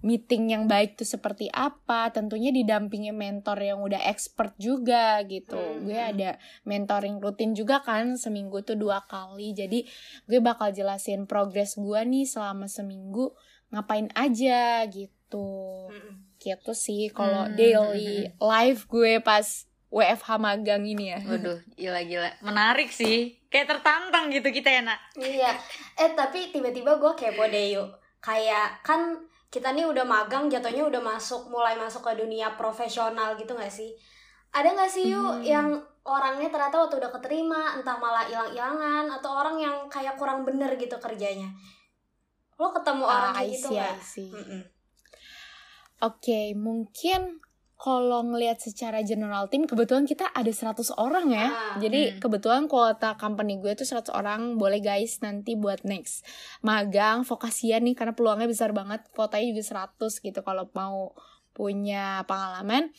meeting 0.00 0.48
yang 0.48 0.64
baik 0.64 0.94
tuh 0.94 1.04
seperti 1.04 1.46
apa 1.48 2.08
tentunya 2.08 2.48
didampingi 2.48 3.10
mentor 3.10 3.58
yang 3.58 3.78
udah 3.78 3.98
expert 4.04 4.54
juga 4.56 5.20
gitu 5.22 5.58
Hmm. 5.58 5.82
gue 5.82 5.94
ada 5.94 6.30
mentoring 6.62 7.18
rutin 7.18 7.52
juga 7.52 7.80
kan 7.80 8.14
seminggu 8.14 8.62
tuh 8.62 8.74
dua 8.74 9.02
kali 9.02 9.52
jadi 9.52 9.82
gue 10.24 10.38
bakal 10.38 10.70
jelasin 10.70 11.24
progres 11.24 11.74
gue 11.74 12.00
nih 12.00 12.24
selama 12.24 12.66
seminggu 12.66 13.34
ngapain 13.68 14.06
aja 14.14 14.86
gitu 14.86 15.50
Mm-mm. 15.86 16.38
gitu 16.38 16.72
sih 16.72 17.10
kalau 17.10 17.44
Hmm. 17.44 17.54
daily 17.54 18.30
live 18.32 18.86
gue 18.86 19.18
pas 19.18 19.44
WFH 19.88 20.30
magang 20.36 20.84
ini 20.84 21.10
ya 21.10 21.18
Waduh, 21.18 21.64
gila-gila. 21.72 22.28
Menarik 22.40 22.92
sih. 22.92 23.40
Kayak 23.48 23.72
tertantang 23.72 24.28
gitu 24.28 24.52
kita 24.52 24.68
ya, 24.68 24.84
Nak. 24.84 25.00
Iya. 25.16 25.56
Eh 25.96 26.12
tapi 26.12 26.52
tiba-tiba 26.52 27.00
gue 27.00 27.12
kepo 27.16 27.48
deh 27.48 27.72
yuk. 27.72 27.88
Kayak 28.20 28.84
kan 28.84 29.16
kita 29.48 29.72
nih 29.72 29.88
udah 29.88 30.04
magang 30.04 30.52
jatuhnya 30.52 30.84
udah 30.84 31.00
masuk 31.00 31.48
mulai 31.48 31.72
masuk 31.80 32.04
ke 32.04 32.20
dunia 32.20 32.52
profesional 32.60 33.32
gitu 33.40 33.56
gak 33.56 33.72
sih? 33.72 33.96
Ada 34.52 34.76
gak 34.76 34.90
sih 34.92 35.08
yuk 35.12 35.40
Hmm. 35.40 35.44
yang 35.44 35.68
orangnya 36.04 36.48
ternyata 36.48 36.76
waktu 36.84 37.00
udah 37.00 37.12
keterima 37.16 37.76
entah 37.76 37.96
malah 38.00 38.24
hilang-hilangan 38.28 39.08
atau 39.20 39.30
orang 39.40 39.56
yang 39.60 39.76
kayak 39.88 40.16
kurang 40.20 40.44
bener 40.44 40.72
gitu 40.76 40.96
kerjanya? 41.00 41.48
Lo 42.60 42.72
ketemu 42.72 43.04
orang 43.08 43.32
Ah, 43.32 43.36
kayak 43.40 43.48
I 43.48 43.54
gitu 43.56 43.68
see, 43.68 43.76
gak? 43.76 43.96
See. 44.04 44.30
Mm-mm. 44.32 44.62
Oke, 45.98 46.54
mungkin 46.54 47.42
kalau 47.78 48.26
ngelihat 48.26 48.58
secara 48.58 49.06
general 49.06 49.46
tim 49.46 49.62
kebetulan 49.62 50.02
kita 50.02 50.26
ada 50.34 50.50
100 50.50 50.98
orang 50.98 51.30
ya. 51.30 51.46
Ah, 51.46 51.78
Jadi 51.78 52.10
hmm. 52.10 52.18
kebetulan 52.18 52.66
kuota 52.66 53.14
company 53.14 53.62
gue 53.62 53.70
tuh 53.78 53.86
100 53.86 54.10
orang. 54.18 54.58
Boleh 54.58 54.82
guys 54.82 55.22
nanti 55.22 55.54
buat 55.54 55.86
next 55.86 56.26
magang 56.66 57.22
vokasian 57.22 57.86
nih 57.86 57.94
karena 57.94 58.18
peluangnya 58.18 58.50
besar 58.50 58.74
banget. 58.74 59.06
Kuotanya 59.14 59.54
juga 59.54 59.62
100 59.94 60.10
gitu 60.10 60.40
kalau 60.42 60.66
mau 60.74 61.14
punya 61.54 62.26
pengalaman. 62.26 62.90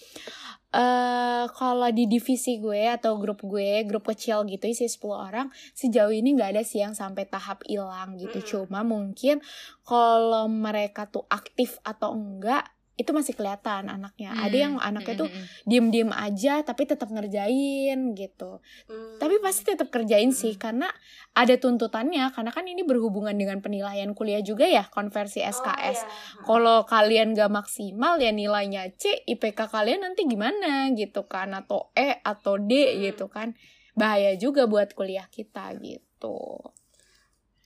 eh 0.70 1.46
kalau 1.50 1.90
di 1.90 2.06
divisi 2.06 2.62
gue 2.62 2.94
atau 2.94 3.18
grup 3.18 3.42
gue, 3.42 3.84
grup 3.90 4.06
kecil 4.06 4.46
gitu 4.46 4.70
isi 4.70 4.86
10 4.86 5.02
orang, 5.12 5.48
sejauh 5.74 6.14
ini 6.14 6.38
nggak 6.38 6.54
ada 6.56 6.64
sih 6.64 6.80
yang 6.86 6.94
sampai 6.94 7.26
tahap 7.26 7.66
hilang 7.66 8.16
gitu. 8.22 8.38
Mm. 8.38 8.46
Cuma 8.46 8.80
mungkin 8.86 9.42
kalau 9.82 10.46
mereka 10.46 11.10
tuh 11.10 11.26
aktif 11.26 11.82
atau 11.82 12.14
enggak 12.14 12.70
itu 13.00 13.16
masih 13.16 13.32
kelihatan 13.32 13.88
anaknya. 13.88 14.36
Hmm. 14.36 14.44
Ada 14.44 14.58
yang 14.60 14.74
anaknya 14.76 15.16
tuh 15.16 15.30
diem-diem 15.64 16.12
aja 16.12 16.60
tapi 16.62 16.84
tetap 16.84 17.08
ngerjain 17.08 18.12
gitu. 18.12 18.60
Hmm. 18.92 19.16
Tapi 19.16 19.40
pasti 19.40 19.64
tetap 19.64 19.88
kerjain 19.88 20.36
sih 20.36 20.60
karena 20.60 20.92
ada 21.32 21.56
tuntutannya 21.56 22.28
karena 22.36 22.52
kan 22.52 22.68
ini 22.68 22.84
berhubungan 22.84 23.32
dengan 23.32 23.64
penilaian 23.64 24.12
kuliah 24.12 24.44
juga 24.44 24.68
ya 24.68 24.84
konversi 24.92 25.40
Oh, 25.40 25.48
SKS. 25.48 26.04
iya. 26.04 26.12
Kalau 26.44 26.84
kalian 26.84 27.32
gak 27.32 27.48
maksimal 27.48 28.20
ya 28.20 28.36
nilainya 28.36 28.92
C, 28.94 29.24
IPK 29.24 29.72
kalian 29.72 30.04
nanti 30.04 30.28
gimana 30.28 30.92
gitu 30.92 31.24
kan 31.24 31.56
atau 31.56 31.96
E 31.96 32.20
atau 32.20 32.60
D 32.60 32.72
Hmm. 32.76 33.00
gitu 33.08 33.32
kan. 33.32 33.56
Bahaya 33.96 34.36
juga 34.36 34.68
buat 34.68 34.92
kuliah 34.92 35.28
kita 35.28 35.72
gitu. 35.80 36.40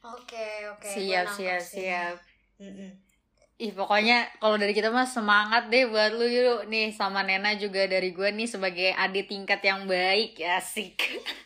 Oke, 0.04 0.48
oke. 0.68 0.84
siap 0.84 1.26
gua 1.26 1.32
nangkep 1.32 1.40
siap 1.40 1.62
sih. 1.64 1.88
siap 1.88 2.16
Mm-mm. 2.60 2.92
Ih 3.56 3.70
pokoknya 3.70 4.34
kalau 4.38 4.56
dari 4.56 4.72
kita 4.72 4.90
mah 4.90 5.06
semangat 5.06 5.68
deh 5.68 5.86
buat 5.86 6.10
lu 6.12 6.26
yuk 6.26 6.66
nih 6.66 6.90
sama 6.90 7.22
Nena 7.22 7.54
juga 7.54 7.86
dari 7.86 8.10
gue 8.10 8.26
nih 8.28 8.46
sebagai 8.46 8.90
adik 8.92 9.28
tingkat 9.28 9.62
yang 9.62 9.86
baik 9.86 10.36
asik 10.40 10.98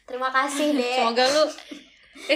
Terima 0.03 0.29
kasih, 0.29 0.71
Dek. 0.71 0.95
semoga 0.95 1.23
lu 1.25 1.43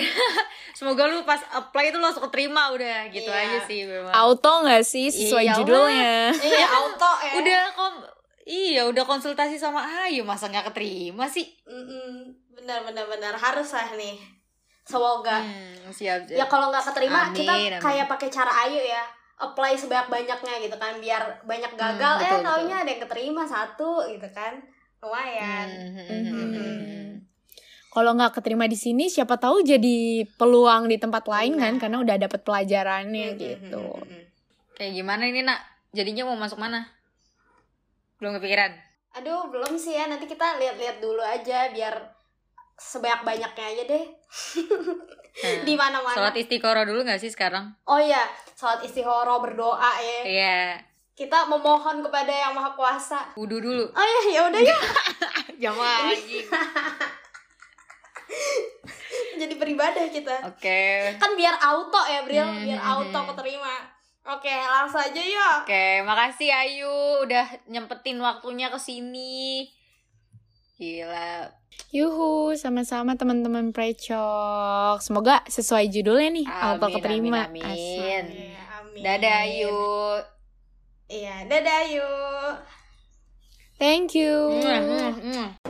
semoga 0.73 1.03
lu 1.05 1.23
pas 1.23 1.41
apply 1.49 1.89
itu 1.89 1.97
langsung 1.97 2.23
keterima 2.23 2.69
udah 2.69 3.09
gitu 3.09 3.25
Iya. 3.25 3.41
aja 3.41 3.57
sih 3.63 3.79
memang 3.83 4.11
Auto 4.11 4.61
gak 4.61 4.83
sih 4.83 5.07
sesuai 5.07 5.45
Iya, 5.45 5.55
judulnya? 5.57 6.15
Iya, 6.31 6.67
auto 6.69 7.11
ya. 7.25 7.31
udah 7.37 7.61
kom 7.71 7.93
iya 8.43 8.81
udah 8.83 9.03
konsultasi 9.03 9.55
sama 9.55 9.81
Ayu 10.03 10.21
masa 10.21 10.45
nggak 10.45 10.69
keterima 10.69 11.25
sih 11.25 11.47
Mm-mm. 11.63 12.27
Benar, 12.53 12.83
benar, 12.83 13.07
benar. 13.07 13.33
Harus 13.33 13.71
lah 13.71 13.89
nih. 13.91 14.21
Semoga. 14.83 15.41
hmm, 15.41 15.89
siap 15.89 16.29
Ya 16.29 16.45
kalau 16.45 16.69
nggak 16.69 16.83
keterima, 16.83 17.25
Amin, 17.25 17.33
kita 17.35 17.53
amin. 17.55 17.71
kayak 17.79 18.05
pakai 18.05 18.29
cara 18.29 18.53
Ayu 18.67 18.77
ya. 18.77 19.01
Apply 19.41 19.73
sebanyak-banyaknya 19.73 20.53
gitu 20.61 20.77
kan. 20.77 21.01
Biar 21.01 21.41
banyak 21.41 21.73
gagal, 21.73 22.13
Hmm, 22.15 22.23
eh 22.23 22.29
betul, 22.29 22.45
taunya 22.45 22.75
ada 22.77 22.89
yang 22.89 23.01
keterima 23.01 23.43
satu 23.43 24.05
gitu 24.05 24.27
kan. 24.29 24.61
Lumayan. 25.01 25.67
Hmm, 25.97 26.21
Mhm. 26.29 26.71
Kalau 27.91 28.15
nggak 28.15 28.39
keterima 28.39 28.69
di 28.69 28.79
sini, 28.79 29.11
siapa 29.11 29.35
tahu 29.35 29.65
jadi 29.65 30.23
peluang 30.37 30.87
di 30.87 30.95
tempat 30.95 31.27
lain 31.27 31.57
Iya. 31.57 31.61
kan, 31.61 31.73
karena 31.75 31.97
udah 31.99 32.15
dapet 32.15 32.39
pelajarannya 32.41 33.35
Mm-mm, 33.35 33.41
gitu. 33.41 33.85
kayak 34.71 34.93
gimana 34.95 35.27
ini 35.27 35.43
nak 35.43 35.59
jadinya 35.91 36.23
mau 36.25 36.39
masuk 36.39 36.57
mana 36.57 36.87
belum 38.17 38.39
kepikiran 38.39 38.71
Aduh, 39.11 39.51
belum 39.51 39.75
sih 39.75 39.91
ya. 39.91 40.07
Nanti 40.07 40.23
kita 40.23 40.55
lihat-lihat 40.55 41.03
dulu 41.03 41.19
aja 41.19 41.67
biar 41.69 42.15
sebanyak-banyaknya 42.79 43.65
aja 43.67 43.83
deh. 43.83 44.05
Hmm. 45.31 45.63
Di 45.63 45.73
mana-mana. 45.79 46.11
Sholat 46.11 46.35
istiqoroh 46.35 46.83
dulu 46.83 47.07
gak 47.07 47.23
sih 47.23 47.31
sekarang? 47.31 47.71
Oh 47.87 47.95
iya, 47.95 48.27
salat 48.51 48.83
istihoro 48.83 49.39
berdoa 49.39 49.91
ya. 49.97 50.19
Iya, 50.27 50.59
Kita 51.15 51.47
memohon 51.47 52.03
kepada 52.03 52.33
Yang 52.33 52.53
Maha 52.57 52.71
Kuasa. 52.75 53.19
wudhu 53.39 53.63
dulu. 53.63 53.85
Oh 53.91 54.03
iya, 54.03 54.21
ya 54.27 54.41
udah 54.51 54.61
ya. 54.61 54.77
Jangan 55.63 56.11
lagi. 56.11 56.39
Jadi 59.41 59.53
beribadah 59.57 60.05
kita. 60.07 60.35
Oke. 60.51 61.15
Kan 61.17 61.33
biar 61.33 61.55
auto 61.57 62.01
ya, 62.05 62.21
Bril, 62.23 62.45
Hmm, 62.45 62.63
biar 62.63 62.79
hmm, 62.79 62.91
auto 62.91 63.19
hmm. 63.21 63.29
keterima. 63.33 63.75
Oke, 64.21 64.53
langsung 64.53 65.01
aja 65.01 65.17
yuk. 65.17 65.65
Oke, 65.65 66.05
makasih 66.05 66.53
Ayu 66.53 67.25
udah 67.25 67.41
nyempetin 67.65 68.21
waktunya 68.21 68.69
ke 68.69 68.77
sini. 68.77 69.65
Gila. 70.81 71.45
Yuhu, 71.93 72.57
sama-sama 72.57 73.13
teman-teman 73.13 73.69
precok. 73.69 74.97
Semoga 74.97 75.45
sesuai 75.45 75.93
judulnya 75.93 76.33
nih, 76.33 76.47
auto 76.49 76.89
Amin, 76.89 76.95
keterima. 76.97 77.45
amin, 77.45 77.61
amin. 77.61 78.25
Iya, 78.25 78.61
amin. 78.81 79.01
Dadah 79.05 79.37
Ayu. 79.45 79.77
Iya, 81.05 81.35
dadah 81.45 81.81
yuk. 81.85 82.55
Thank 83.77 84.17
you. 84.17 84.57
Mwah, 84.57 84.81
mwah. 85.13 85.60